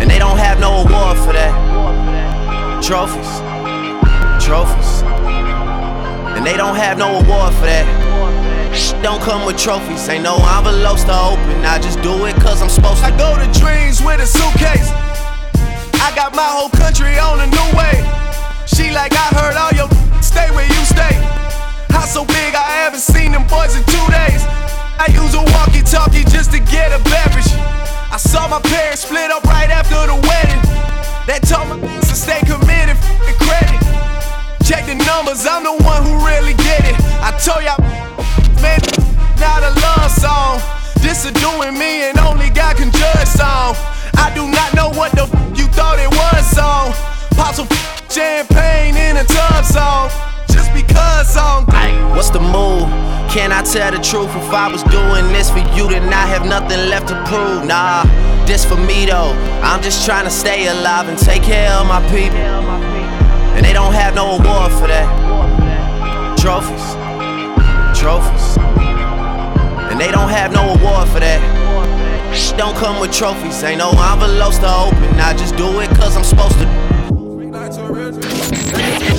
[0.00, 1.52] And they don't have no award for that.
[2.82, 3.30] Trophies,
[4.44, 5.02] trophies.
[6.36, 7.84] And they don't have no award for that.
[9.02, 11.64] Don't come with trophies, ain't no envelopes to open.
[11.64, 13.06] I just do it cause I'm supposed to.
[13.06, 14.88] I go to dreams with a suitcase.
[16.00, 18.00] I got my whole country on a new way.
[18.64, 19.90] She like, I heard all your
[20.22, 21.12] stay where you stay.
[21.92, 24.40] House so big, I haven't seen them boys in two days.
[24.96, 27.52] I use a walkie talkie just to get a beverage.
[28.12, 30.62] I saw my parents split up right after the wedding.
[31.30, 32.98] That told me to stay committed,
[33.38, 33.78] credit.
[34.66, 36.96] Check the numbers, I'm the one who really get it.
[37.22, 37.78] I told y'all,
[38.58, 38.82] man,
[39.38, 40.58] not a love song.
[40.98, 43.78] This a doing me and only God can judge song.
[44.18, 46.90] I do not know what the f- you thought it was song.
[47.38, 50.10] Pop some f- champagne in a tub song.
[50.50, 51.64] Just because song.
[52.14, 52.79] What's the move?
[53.30, 54.34] Can I tell the truth?
[54.34, 57.64] If I was doing this for you, then I have nothing left to prove.
[57.64, 58.02] Nah,
[58.44, 59.30] this for me though.
[59.62, 62.42] I'm just trying to stay alive and take care of my people.
[63.54, 65.06] And they don't have no award for that.
[66.42, 66.82] Trophies,
[67.94, 68.58] trophies.
[69.90, 71.38] And they don't have no award for that.
[72.58, 75.20] Don't come with trophies, ain't no envelopes to open.
[75.20, 76.90] I just do it cause I'm supposed to.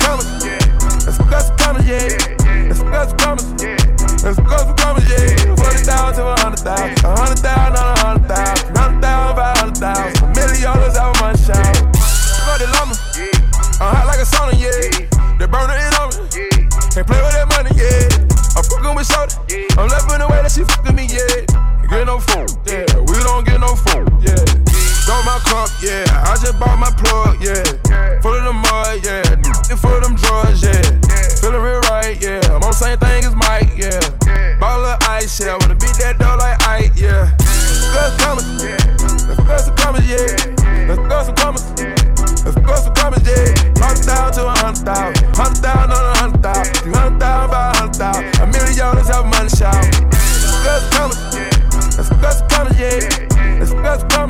[0.00, 0.60] commas, yeah.
[1.06, 2.72] Let's go some commas, yeah.
[2.72, 3.46] Some commas.
[4.24, 5.54] Let's go some commas, yeah.
[5.56, 7.04] Forty thousand to a hundred thousand.
[7.04, 7.95] A hundred thousand on a
[22.66, 22.86] yeah.
[23.06, 23.74] We don't get no
[24.20, 24.66] yeah.
[25.26, 26.06] My cup, yeah.
[26.22, 27.58] I just bought my plug, yeah.
[28.22, 29.26] Full of the mud, yeah.
[29.74, 30.78] Full of them drugs, yeah.
[31.42, 32.38] Feeling real right, yeah.
[32.54, 33.98] I'm on same thing as Mike, yeah.
[34.62, 35.58] Of ice, yeah.
[35.58, 37.34] Wanna beat that like Ike, yeah.
[37.90, 38.78] Let's come, yeah.
[39.26, 40.30] Let's go some yeah.
[40.86, 41.58] Let's go some some
[43.26, 43.50] yeah.
[43.82, 45.26] Hundred thousand to a hundred thousand.
[45.34, 46.94] Hundred thousand on a hundred thousand.
[46.94, 48.40] Hundred thousand by a hundred thousand.
[48.40, 49.82] A million dollars have money shout.
[50.62, 51.35] Let's
[52.78, 53.58] yeah.
[53.58, 53.72] Let's
[54.04, 54.25] go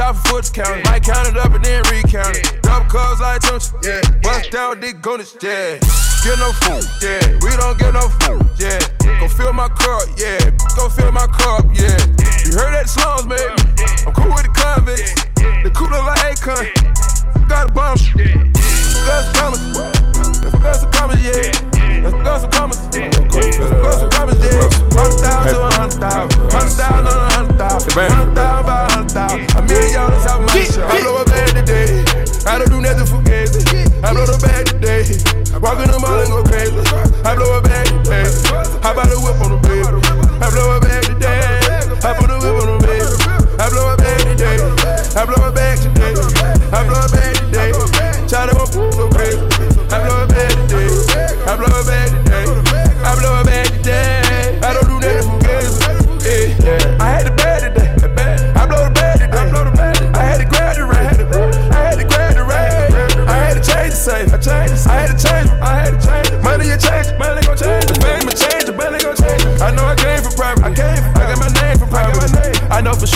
[0.00, 0.84] Drop it, chop it, foot count it.
[0.86, 2.62] Might count it up and then recount it.
[2.62, 4.00] Double cuz like Tunch, yeah.
[4.22, 5.78] Bust down, goodness, yeah.
[6.24, 7.38] Get no food, yeah.
[7.42, 8.80] We don't get no food, yeah.
[9.20, 10.38] Go fill my cup, yeah.
[10.74, 12.00] Go fill my cup, yeah.
[12.44, 13.44] You heard that slums, baby.
[14.06, 15.14] I'm cool with the convicts.
[15.62, 17.48] The cool look like Akon.
[17.48, 17.98] Got a bomb.
[19.06, 19.99] Let's come.
[20.40, 21.52] Let's go some commas, yeah.
[22.00, 22.80] Let's go some commas.
[22.96, 23.16] Let's
[23.60, 24.68] go some commas, yeah.
[24.96, 26.40] Hundred thousand to a hundred thousand.
[26.50, 27.92] Hundred thousand on a hundred thousand.
[27.92, 29.56] Hundred thousand by a hundred thousand.
[29.56, 30.84] A million dollars out my show.
[30.84, 32.04] I blow a bag today.
[32.48, 33.60] I don't do nothing for crazy.
[34.00, 35.04] I blow the bag today.
[35.60, 36.80] Walk in the mall and go crazy.
[37.20, 38.24] I blow a bag today.
[38.80, 39.84] How about a whip on the baby?
[40.40, 41.36] I blow a bag today.
[42.00, 43.04] I put a whip on the baby.
[43.60, 44.56] I blow a bag today.
[45.20, 45.76] I blow a bag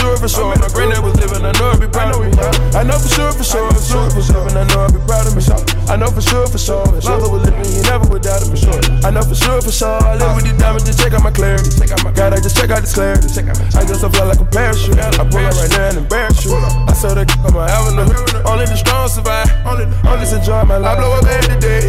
[0.05, 0.57] sure for sure.
[0.61, 2.29] My granddad was living, I know I'd be proud of me.
[2.77, 3.71] I know for sure for sure.
[3.73, 5.43] for sure was living, I know I'd be proud of me.
[5.89, 6.85] I know for sure for sure.
[6.97, 8.57] If Lava was living, you never would doubt him.
[8.57, 8.81] Sure.
[9.05, 10.01] I know for sure for sure.
[10.05, 11.71] I live with the diamonds, just check out my clarity.
[12.13, 13.29] God, I just check out this clarity.
[13.77, 14.99] I just I fly like a parachute.
[14.99, 16.57] I pull up right there and embarrass you.
[16.57, 18.09] I saw that on my avenue.
[18.45, 19.49] Only the strong survive.
[19.65, 20.99] I'm just enjoying my life.
[20.99, 21.85] I blow a bag today.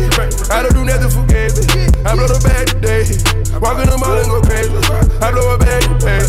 [0.51, 1.59] I don't do nothing for games.
[2.05, 3.03] I blow the bag today.
[3.57, 4.75] Walking the mall and go crazy.
[5.23, 6.21] I blow a bag today.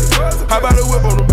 [0.47, 1.26] How about a whip on the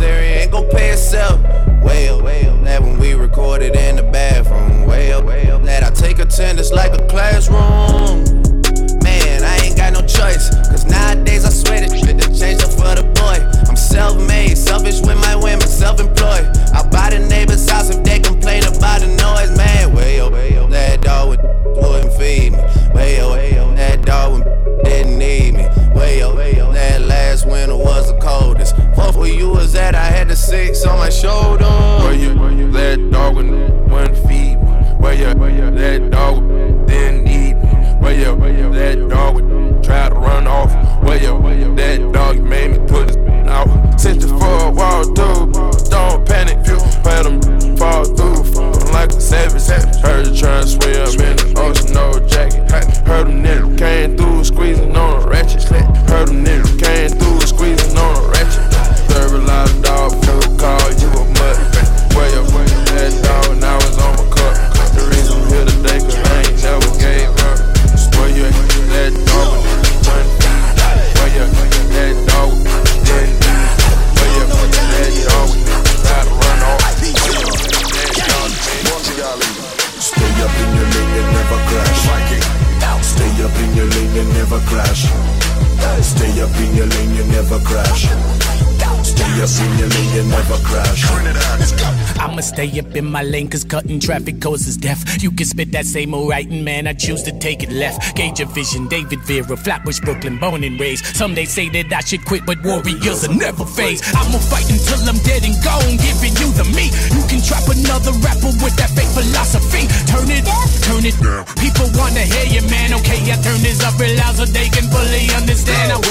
[0.00, 1.44] that commissary ain't gon' pay itself.
[1.44, 2.24] Up,
[2.64, 4.88] that when we recorded in the bathroom.
[4.88, 8.24] Up, that I take attendance like a classroom.
[9.02, 10.50] Man, I ain't got no choice.
[10.68, 13.38] Cause nowadays I swear this shit done changed up for the boy.
[13.68, 16.48] I'm self made, selfish with my women, self employed.
[16.72, 19.56] I'll buy the neighbor's house if they complain about the noise.
[19.56, 19.90] Man,
[20.20, 21.40] up, that dog would,
[21.76, 22.79] wouldn't feed me.
[29.70, 31.64] Was at, I had the six on my shoulder.
[31.64, 34.56] Where you, where you, that dog when one feet.
[34.98, 37.54] Where you, where you, that dog didn't eat.
[38.00, 39.38] Where you, where you, that dog
[39.84, 40.72] try to run off.
[41.04, 43.16] Where you, where you, that dog made me put his
[43.46, 43.68] out.
[44.02, 45.52] You for a walk through,
[45.90, 46.58] don't panic.
[47.04, 49.66] Let him fall through, I'm like a savage.
[50.00, 52.70] Heard you trying to swim in the ocean, no jacket.
[53.06, 55.64] Heard them niggas came through, squeezing on a ratchet.
[56.08, 57.29] Heard them niggas came through,
[92.60, 95.22] stay up in my lane cause cutting traffic causes death.
[95.22, 96.86] You can spit that same old writing, man.
[96.86, 98.14] I choose to take it left.
[98.16, 101.04] Gauge your vision, David Vera, Flatbush, Brooklyn, born and raised.
[101.16, 104.04] Some they say that I should quit, but warriors are never phased.
[104.14, 106.92] I'ma fight until I'm dead and gone, giving you the meat.
[107.16, 109.88] You can trap another rapper with that fake philosophy.
[110.12, 110.44] Turn it,
[110.84, 111.48] turn it down.
[111.56, 112.92] People wanna hear you, man.
[113.00, 115.59] Okay, I turn this up real loud so they can fully understand.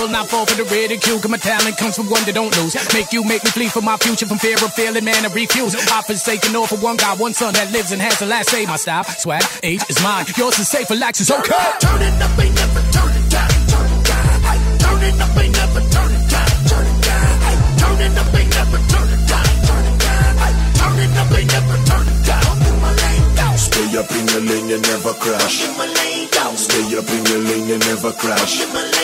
[0.10, 2.50] I will not fall for the ridicule, cause my talent comes from one that don't
[2.58, 2.74] lose.
[2.98, 5.22] Make you make me flee for my future from fear of failing, man.
[5.22, 5.76] I refuse.
[5.78, 8.66] I forsaken all for one God, one son that lives and has the last say.
[8.66, 10.26] My style, swag, age is mine.
[10.36, 11.54] Yours is safe, relax, it's okay.
[11.78, 13.50] Turn it up, ain't never turn it down.
[13.70, 14.50] Turn it down.
[14.50, 16.50] Ay, Turn it up, ain't never turn it down.
[16.66, 17.34] Turn it down.
[17.46, 19.46] Ay, Turn it up, ain't never turn it down.
[19.70, 20.34] Turn it down.
[20.42, 22.54] Ay, Turn it up, ain't never turn it down.
[22.66, 23.54] In my lane, down.
[23.62, 25.70] Stay up in your lane, you never crash.
[25.70, 26.58] In my lane, down.
[26.58, 28.58] Stay up in your lane, you never crash.
[28.66, 28.99] In my lane, down.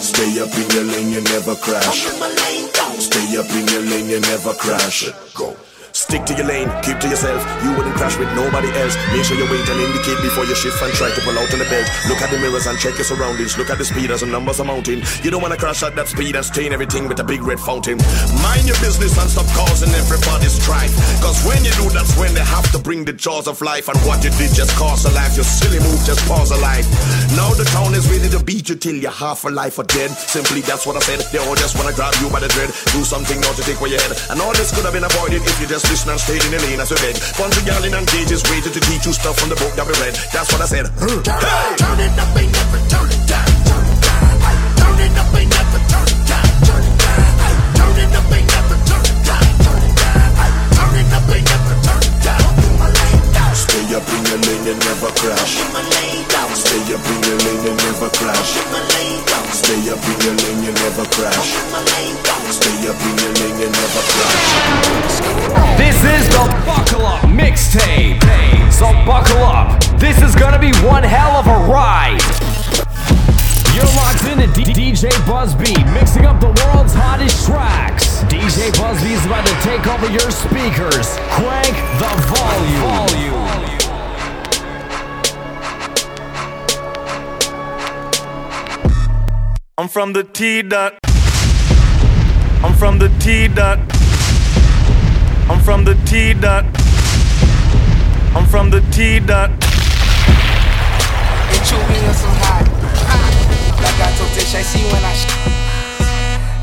[0.00, 2.12] Stay up in your lane, you never crash.
[2.12, 3.00] In my lane, down.
[3.00, 5.10] Stay up in your lane, you never crash.
[5.34, 5.56] Go.
[6.06, 7.42] Stick to your lane, keep to yourself.
[7.66, 8.94] You wouldn't crash with nobody else.
[9.10, 11.58] Make sure you wait and indicate before you shift and try to pull out on
[11.58, 11.90] the belt.
[12.06, 13.58] Look at the mirrors and check your surroundings.
[13.58, 15.02] Look at the speed as the numbers are mounting.
[15.26, 17.98] You don't wanna crash at that speed and stain everything with a big red fountain.
[18.38, 20.94] Mind your business and stop causing everybody's strife.
[21.18, 23.90] Cause when you do, that's when they have to bring the jaws of life.
[23.90, 25.34] And what you did just cost a life.
[25.34, 26.86] Your silly move just pause a life.
[27.34, 30.14] Now the town is ready to beat you till you're half alive or dead.
[30.14, 31.18] Simply that's what I said.
[31.34, 32.70] They all just wanna grab you by the dread.
[32.94, 34.14] Do something now to take away your head.
[34.30, 36.80] And all this could have been avoided if you just and stayed in the lane
[36.80, 37.16] as you beg.
[37.40, 39.96] Bunch of yelling and cages waited to teach you stuff from the book that we
[40.04, 40.12] read.
[40.28, 40.92] That's what I said.
[41.00, 41.24] Hey!
[41.80, 43.48] Turn it up, ain't never turn it down.
[43.64, 46.44] Turn it up, ain't never turn it down.
[46.68, 47.24] Turn it down.
[47.80, 49.40] Turn it up, ain't never turn it down.
[49.64, 50.36] Turn it down.
[50.76, 52.44] Turn it up, ain't never turn it down.
[53.56, 55.56] Stay up in your lane and never crash.
[56.60, 58.52] Stay up in your lane and never crash.
[59.56, 62.25] Stay up in your lane and never crash.
[62.50, 64.02] Stay up in your lane and never.
[65.76, 68.22] This is the Buckle Up Mixtape.
[68.72, 69.80] So buckle up.
[69.98, 72.20] This is gonna be one hell of a ride.
[73.74, 78.22] You're locked into D- DJ Buzzby, mixing up the world's hottest tracks.
[78.24, 81.18] DJ Buzzby is about to take over your speakers.
[81.36, 83.06] Crank the volume.
[89.78, 90.94] I'm from the T dot.
[92.66, 93.78] I'm from the T dot.
[95.48, 96.64] I'm from the T dot.
[98.34, 99.50] I'm from the T dot.
[101.46, 102.66] And chewing on some hot.
[103.78, 105.30] Like I told Tish, I see when I sh-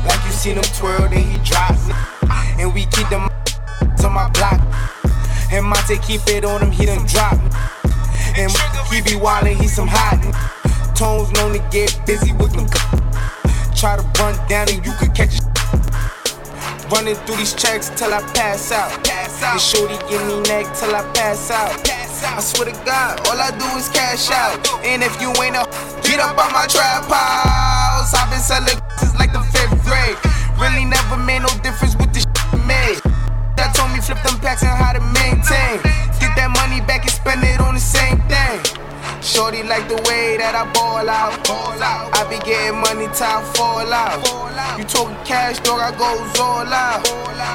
[0.06, 1.72] Like you seen him twirl, then he drop.
[2.60, 3.30] And we keep them
[3.96, 4.60] to my block.
[5.50, 7.40] And Monte keep it on him, he done drop.
[8.36, 8.52] And
[8.92, 10.20] he be wildin', he some hot.
[10.94, 12.68] Tones known to get busy with them.
[13.74, 15.53] Try to run down and you could catch a
[16.90, 18.92] Running through these checks till I pass out.
[19.04, 21.72] Pass And shorty give me neck till I pass out.
[22.24, 24.58] I swear to God, all I do is cash out.
[24.84, 25.64] And if you ain't a
[26.02, 30.16] get up on my trap house, I've been selling since like the fifth grade.
[30.60, 33.00] Really never made no difference with the shit made.
[33.54, 35.78] That told me flip them packs and how to maintain.
[36.18, 38.73] Get that money back and spend it on the same thing.
[39.24, 41.32] Shorty like the way that I ball out.
[42.12, 44.20] I be getting money till I fall out.
[44.76, 47.00] You talking cash, dog, I goes all out.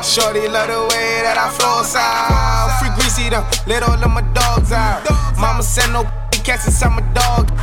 [0.04, 2.74] Shorty love the way that I floss out.
[2.82, 5.06] Free greasy them, let all of my dogs out.
[5.38, 6.10] Mama send no
[6.44, 7.54] cats inside my dog.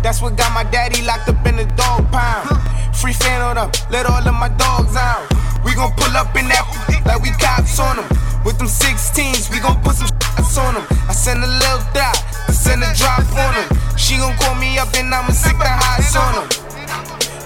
[0.00, 2.46] That's what got my daddy locked up in the dog pound.
[2.94, 5.26] Free fan on them, let all of my dogs out.
[5.64, 6.64] We gon' pull up in that
[7.04, 8.08] like we cops on them.
[8.44, 10.86] With them 16s, we gon' put some shots on them.
[11.08, 12.16] I send a little dot,
[12.48, 13.68] I send a drop on them.
[13.96, 16.48] She gon' call me up and I'ma sick the highs on them.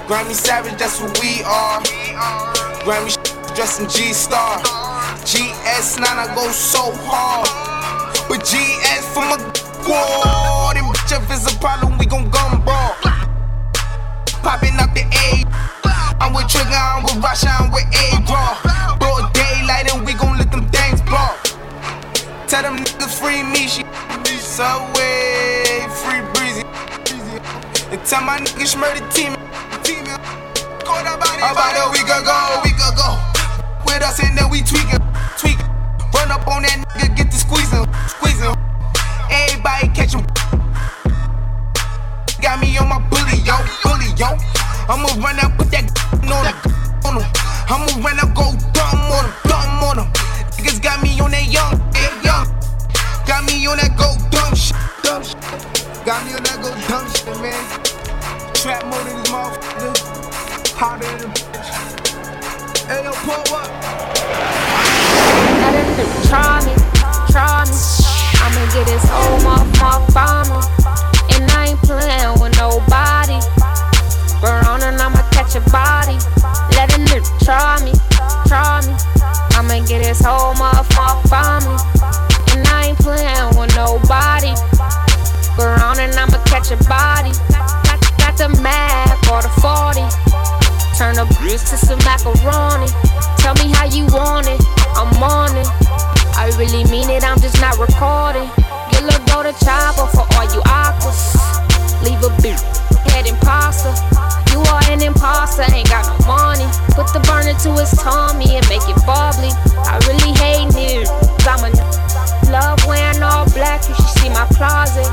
[0.07, 1.81] Grammy Savage, that's what we are.
[2.85, 3.17] Grammy
[3.57, 4.61] dressed in G Star.
[5.25, 7.49] GS9, I go so hard.
[8.29, 9.39] But GS for my
[9.85, 10.77] squad.
[10.77, 13.14] And bitch, if it's a problem, we gon' gun brawl.
[14.45, 15.41] Popping up the A.
[16.21, 18.97] I'm with Trigger, I'm with Rasha, I'm with A Raw.
[18.99, 21.33] Broad daylight, and we gon' let them things blow.
[22.47, 23.85] Tell them niggas free me, she
[24.23, 26.61] be subway, free breezy.
[27.89, 29.33] And tell my niggas murder team.
[29.83, 30.05] team.
[30.85, 33.17] About a week ago, week ago.
[33.87, 35.01] With us and then we tweaking,
[35.39, 35.67] tweaking.
[36.13, 38.55] Run up on that nigga, get the squeezing, squeezing.
[39.33, 40.27] Everybody catch him.
[42.45, 44.37] Got me on my bully, yo, bully, yo.
[44.85, 45.89] I'ma run out, put that
[47.09, 47.25] on him.
[47.73, 50.13] I'ma run out, go dumb on him, dumb on him.
[50.53, 52.45] Niggas got me on that young, yeah, young.
[53.25, 55.41] Got me on that go dumb shit, dumb shit.
[56.05, 57.57] Got me on that go dumb shit, man.
[58.53, 60.77] Trap mode in this motherfucker.
[60.77, 61.73] Hotter than a bitch.
[62.85, 63.73] Hey, yo, pull up.
[66.29, 66.77] Try me,
[67.33, 67.77] try me.
[68.37, 70.84] I'ma get this whole on him.
[71.45, 73.37] And I ain't playing with nobody.
[74.41, 76.17] Burn on and I'ma catch a body.
[76.73, 77.93] Let him do, try me,
[78.49, 78.97] try me.
[79.53, 81.77] I'ma get his whole mouth on me.
[82.57, 84.57] And I ain't playing with nobody.
[85.61, 87.37] Burn on and I'ma catch a body.
[87.85, 90.01] Got, got the Mac or the 40.
[90.97, 92.89] Turn the grits to some macaroni.
[93.37, 94.65] Tell me how you want it,
[94.97, 95.69] I'm on it.
[96.41, 98.49] I really mean it, I'm just not recording.
[98.91, 101.34] Get a go to chopper for all you aquas
[102.05, 102.61] leave a beat.
[103.11, 103.93] Head imposter,
[104.53, 106.69] you are an imposter, ain't got no money.
[106.93, 109.51] Put the burner to his tummy and make it bubbly.
[109.89, 111.09] I really hate it,
[111.49, 111.71] I'm a
[112.53, 115.09] love wearing all black, you should see my closet.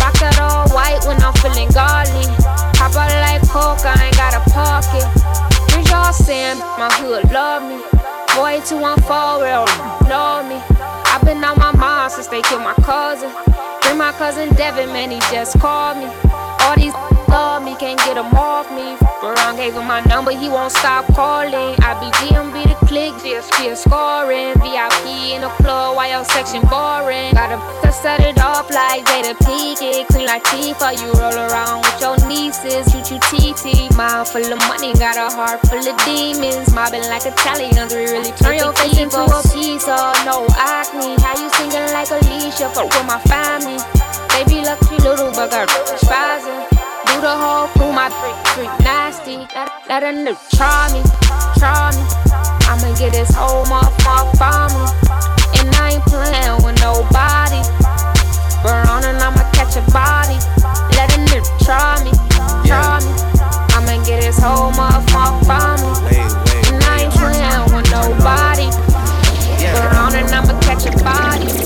[0.00, 2.24] Rock that all white when I'm feeling godly.
[2.78, 5.04] Pop out like coke, I ain't got a pocket.
[5.72, 7.82] Here's y'all saying, my hood love me.
[8.36, 9.64] Boy, 214, real
[10.08, 10.60] love me.
[11.08, 13.30] I've been on my mind since they killed my cousin.
[13.98, 16.04] Devin, man, he just called me.
[16.60, 16.92] All these
[17.28, 19.05] love me, can't get him off me.
[19.22, 21.74] Baron gave him my number, he won't stop calling.
[21.80, 24.52] I be GMB the click, GSP scoring.
[24.60, 27.32] VIP in the club, while your section boring.
[27.32, 27.56] Gotta
[27.92, 30.06] set it off like Jada Pinkett.
[30.12, 32.92] Queen Latifah, you roll around with your nieces.
[32.92, 36.68] You TT, mind full of money, got a heart full of demons.
[36.74, 39.96] Mobbing like Italians, we really turn your face into a pizza.
[40.28, 42.68] No acne, how you singing like Alicia?
[42.68, 43.80] Fuck with my family.
[44.36, 46.75] Baby, lucky little but got spazzing.
[47.16, 49.38] Do the whole crew, my freak, freak nasty.
[49.56, 51.00] Let, let a nigga try me,
[51.56, 52.04] try me.
[52.68, 54.84] I'ma get this whole motherfucker for me.
[55.56, 57.64] And I ain't playing with nobody.
[58.60, 60.36] Burn on and I'ma catch a body.
[60.92, 62.12] Let a nigga try me,
[62.68, 63.12] try me.
[63.72, 66.20] I'ma get this whole motherfucker for me.
[66.68, 68.68] And I ain't playing with nobody.
[69.72, 71.65] Burn on and I'ma catch a body.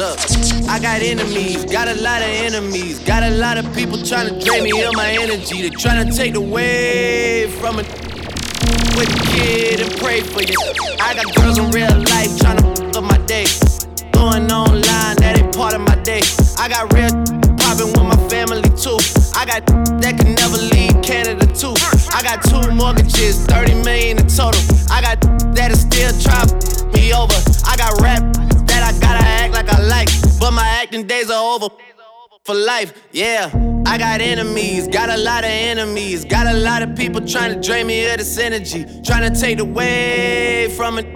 [0.00, 0.18] Look,
[0.66, 4.40] I got enemies, got a lot of enemies, got a lot of people trying to
[4.42, 5.60] drain me of my energy.
[5.60, 7.86] They trying to take away from it.
[8.96, 10.56] With kid and pray for you.
[11.02, 13.44] I got girls in real life trying to up my day.
[14.12, 16.22] Going online, that ain't part of my day.
[16.56, 17.12] I got real
[17.60, 18.96] popping with my family too.
[19.36, 19.66] I got
[20.00, 21.76] that can never leave Canada too.
[22.16, 24.64] I got two mortgages, 30 million in total.
[24.88, 25.20] I got
[25.52, 26.40] that is still try
[26.96, 27.36] me over.
[27.68, 28.49] I got rap
[28.98, 30.08] Gotta act like I like,
[30.40, 31.68] but my acting days are over
[32.44, 32.92] for life.
[33.12, 33.50] Yeah,
[33.86, 37.60] I got enemies, got a lot of enemies, got a lot of people trying to
[37.60, 41.06] drain me of this energy, trying to take away from it.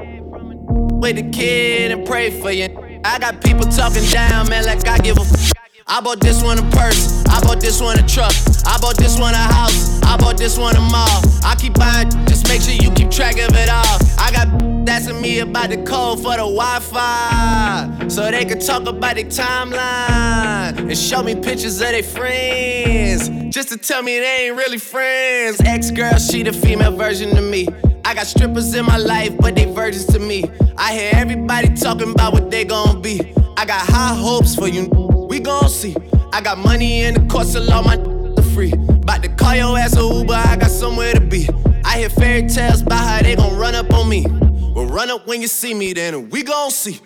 [1.05, 2.69] With the kid and pray for you.
[3.05, 5.21] I got people talking down, man, like I give a.
[5.21, 8.33] F- I bought this one a purse, I bought this one a truck,
[8.67, 11.23] I bought this one a house, I bought this one a mall.
[11.45, 13.99] I keep buying, just make sure you keep track of it all.
[14.19, 14.49] I got
[14.89, 20.79] asking me about the code for the Wi-Fi, so they can talk about their timeline
[20.79, 25.61] and show me pictures of their friends, just to tell me they ain't really friends.
[25.61, 27.69] Ex-girl, she the female version of me.
[28.07, 30.45] I got strippers in my life, but they virgins to me.
[30.79, 33.35] I hear everybody talking about what they gon' be.
[33.57, 34.89] I got high hopes for you,
[35.35, 35.97] we gon' see.
[36.33, 37.97] I got money in the course of all my
[38.55, 38.73] free.
[38.73, 41.49] About to call your ass a Uber, I got somewhere to be.
[41.85, 44.25] I hear fairy tales about how they gon' run up on me.
[44.29, 47.01] Well, run up when you see me, then we gon' see.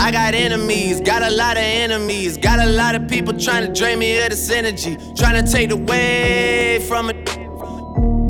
[0.00, 3.72] I got enemies, got a lot of enemies, got a lot of people trying to
[3.72, 7.16] drain me of this energy, trying to take away from it.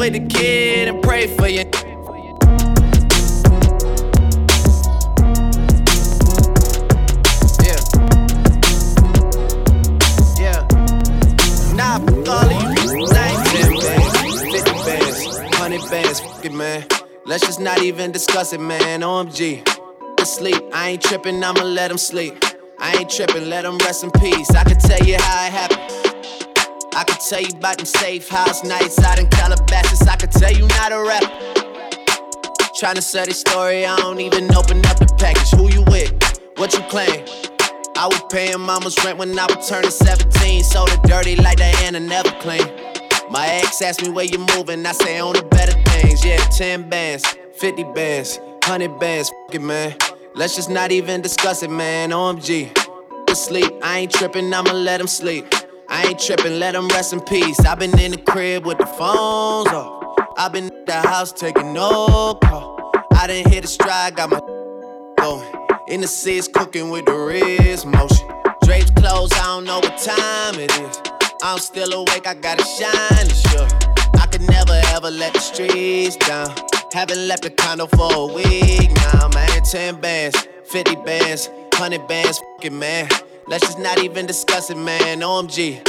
[0.00, 1.69] With the kid and pray for you.
[15.90, 16.86] Bands, fuck it, man.
[17.26, 19.00] Let's just not even discuss it, man.
[19.00, 19.66] OMG.
[20.24, 22.44] Sleep, I ain't tripping, I'ma let him sleep.
[22.78, 24.50] I ain't tripping, let him rest in peace.
[24.50, 25.80] I can tell you how it happened.
[26.94, 30.06] I can tell you about them safe house nights out in Calabasas.
[30.06, 31.24] I can tell you not a rap.
[32.74, 35.50] Trying to sell this story, I don't even open up the package.
[35.58, 36.12] Who you with?
[36.56, 37.24] What you claim?
[37.96, 40.62] I was paying mama's rent when I was turning 17.
[40.62, 42.66] Sold it dirty like Diana, never clean.
[43.30, 46.24] My ex asked me where you moving, I say on the better things.
[46.24, 49.96] Yeah, 10 bands, 50 bands, 100 bands, fuck it, man.
[50.34, 52.10] Let's just not even discuss it, man.
[52.10, 52.76] OMG.
[53.34, 55.46] Sleep, I ain't tripping, I'ma let him sleep.
[55.88, 57.58] I ain't tripping, let him rest in peace.
[57.60, 60.18] i been in the crib with the phones off.
[60.36, 62.92] i been at the house taking no call.
[63.12, 64.40] I didn't hit a stride, got my
[65.18, 65.52] going.
[65.88, 68.28] In the seats cooking with the wrist motion.
[68.64, 71.00] Drapes closed, I don't know what time it is.
[71.42, 73.89] I'm still awake, I gotta shine sure.
[74.40, 76.54] Never ever let the streets down.
[76.92, 79.62] Haven't left the condo for a week now, man.
[79.62, 83.08] 10 bands, 50 bands, 100 bands, fucking man.
[83.46, 85.20] Let's just not even discuss it, man.
[85.20, 85.86] OMG.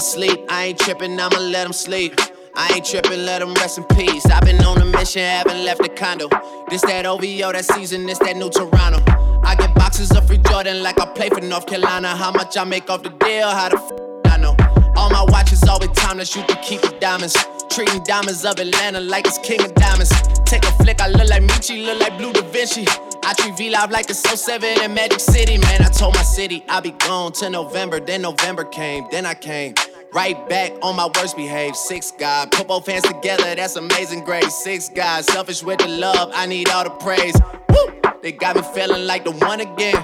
[0.00, 2.20] Sleep, I ain't tripping, I'ma let them sleep.
[2.54, 4.26] I ain't tripping, let them rest in peace.
[4.26, 6.28] I've been on a mission, haven't left the condo.
[6.68, 9.02] This that OVO, that season, this that new Toronto.
[9.42, 12.16] I get boxes of free Jordan like I play for North Carolina.
[12.16, 14.56] How much I make off the deal, how the f I know.
[14.96, 17.36] All my watches always timeless, you can keep the diamonds.
[17.76, 20.10] Treating diamonds of Atlanta like it's king of diamonds.
[20.46, 22.86] Take a flick, I look like Michi, look like Blue Da Vinci.
[23.22, 25.58] I treat V Live like it's so 7 in Magic City.
[25.58, 28.00] Man, I told my city I'll be gone till November.
[28.00, 29.74] Then November came, then I came.
[30.14, 31.76] Right back on my worst behaved.
[31.76, 34.54] Six God, put both hands together, that's amazing grace.
[34.54, 37.36] Six God, selfish with the love, I need all the praise.
[37.68, 38.00] Woo!
[38.22, 40.02] They got me feeling like the one again.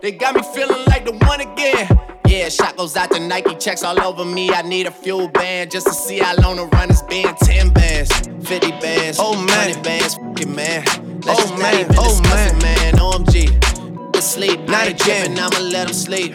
[0.00, 1.86] They got me feeling like the one again.
[2.26, 4.50] Yeah, shot goes out to Nike, checks all over me.
[4.50, 7.34] I need a fuel band just to see how long the run has been.
[7.34, 8.10] 10 bands,
[8.48, 10.84] 50 bands, oh man, 100 bands, fucking man.
[11.20, 12.94] Let's oh man, oh man, it, man.
[12.94, 13.60] OMG.
[14.22, 16.34] Sleep, not I ain't tripping, I'ma let him sleep.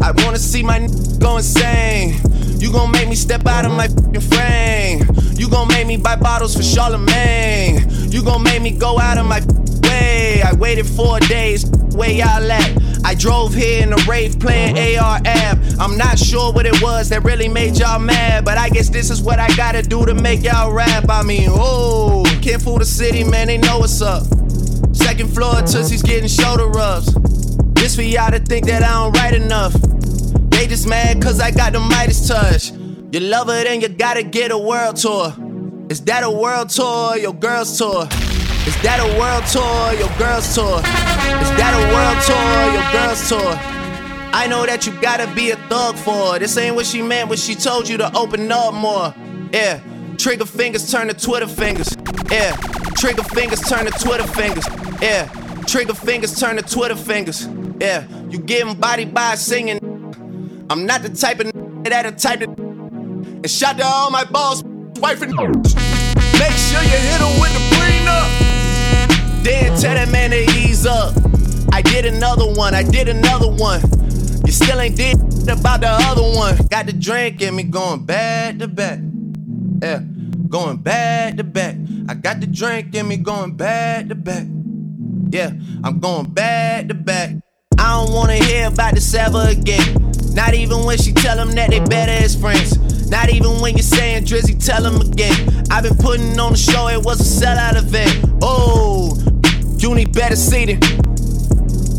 [0.00, 2.20] I wanna see my n- go insane.
[2.58, 3.88] You gon' make me step out of my
[4.20, 5.06] frame.
[5.36, 7.86] You gon' make me buy bottles for Charlemagne.
[8.10, 9.40] You gon' make me go out of my
[9.82, 10.42] way.
[10.42, 12.72] I waited four days, where y'all at?
[13.04, 15.76] I drove here in a Wraith playing AR-AB.
[15.78, 19.10] I'm not sure what it was that really made y'all mad, but I guess this
[19.10, 21.04] is what I gotta do to make y'all rap.
[21.08, 24.24] I mean, oh, can't fool the city, man, they know what's up.
[24.92, 27.14] Second floor, Tootsie's getting shoulder rubs.
[27.86, 29.72] This for y'all to think that I don't write enough.
[30.50, 32.72] They just mad cause I got the Midas touch.
[33.12, 35.32] You love it and you gotta get a world tour.
[35.88, 38.08] Is that a world tour or your girl's tour?
[38.66, 40.78] Is that a world tour your girl's tour?
[40.78, 43.54] Is that a world tour your girl's tour?
[44.34, 46.38] I know that you gotta be a thug for her.
[46.40, 49.14] This ain't what she meant when she told you to open up more.
[49.52, 49.80] Yeah,
[50.16, 51.96] trigger fingers turn to Twitter fingers.
[52.32, 52.56] Yeah,
[52.96, 54.66] trigger fingers turn to Twitter fingers.
[55.00, 55.28] Yeah,
[55.68, 57.46] trigger fingers turn to Twitter fingers.
[57.80, 59.78] Yeah, you getting body by singing.
[60.70, 61.52] I'm not the type of
[61.84, 62.48] that'll type of.
[62.58, 64.62] And shout to all my boss,
[64.96, 65.34] wife and.
[65.36, 69.44] Make sure you hit him with the prenup.
[69.44, 71.14] Then tell that man to ease up.
[71.72, 73.82] I did another one, I did another one.
[74.46, 75.16] You still ain't did
[75.48, 76.56] about the other one.
[76.70, 79.00] Got the drink in me going back to back.
[79.82, 80.00] Yeah,
[80.48, 81.76] going back to back.
[82.08, 84.46] I got the drink in me going back to back.
[85.28, 85.50] Yeah,
[85.84, 87.36] I'm going back to back.
[87.78, 90.12] I don't wanna hear about this ever again.
[90.32, 92.76] Not even when she tell them that they better as friends.
[93.08, 95.64] Not even when you're saying Drizzy, tell them again.
[95.70, 98.38] I've been putting on the show, it was a sellout event.
[98.42, 99.16] Oh,
[99.78, 100.82] you need better seating.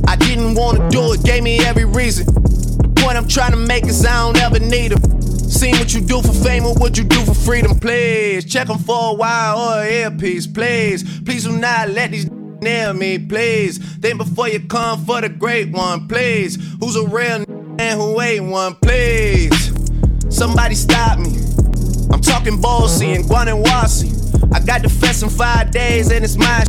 [0.08, 2.26] I didn't wanna do it, gave me every reason.
[2.26, 5.22] The point I'm trying to make is I don't ever need them.
[5.22, 8.46] Seen what you do for fame or what you do for freedom, please.
[8.46, 11.22] Check them for a while oh, or an earpiece, please.
[11.22, 12.26] Please do not let these
[12.62, 13.78] nail me, please.
[13.78, 16.58] Think before you come for the great one, please.
[16.80, 17.44] Who's a real
[17.80, 19.72] and who ain't one, please.
[20.30, 21.38] Somebody stop me.
[22.12, 24.54] I'm talking Bossy and Guanawasi.
[24.54, 26.64] I got the fest in five days and it's my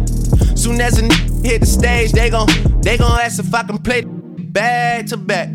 [0.59, 1.03] Soon as a
[1.47, 2.49] hit the stage, they gon'
[2.82, 5.49] they gon' ask if I can play back to back.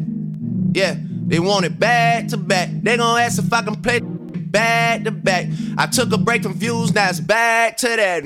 [0.72, 2.70] Yeah, they want it back to back.
[2.72, 4.00] They gon' ask if I can play
[4.54, 5.48] back to back.
[5.78, 8.24] I took a break from views, now it's back to that.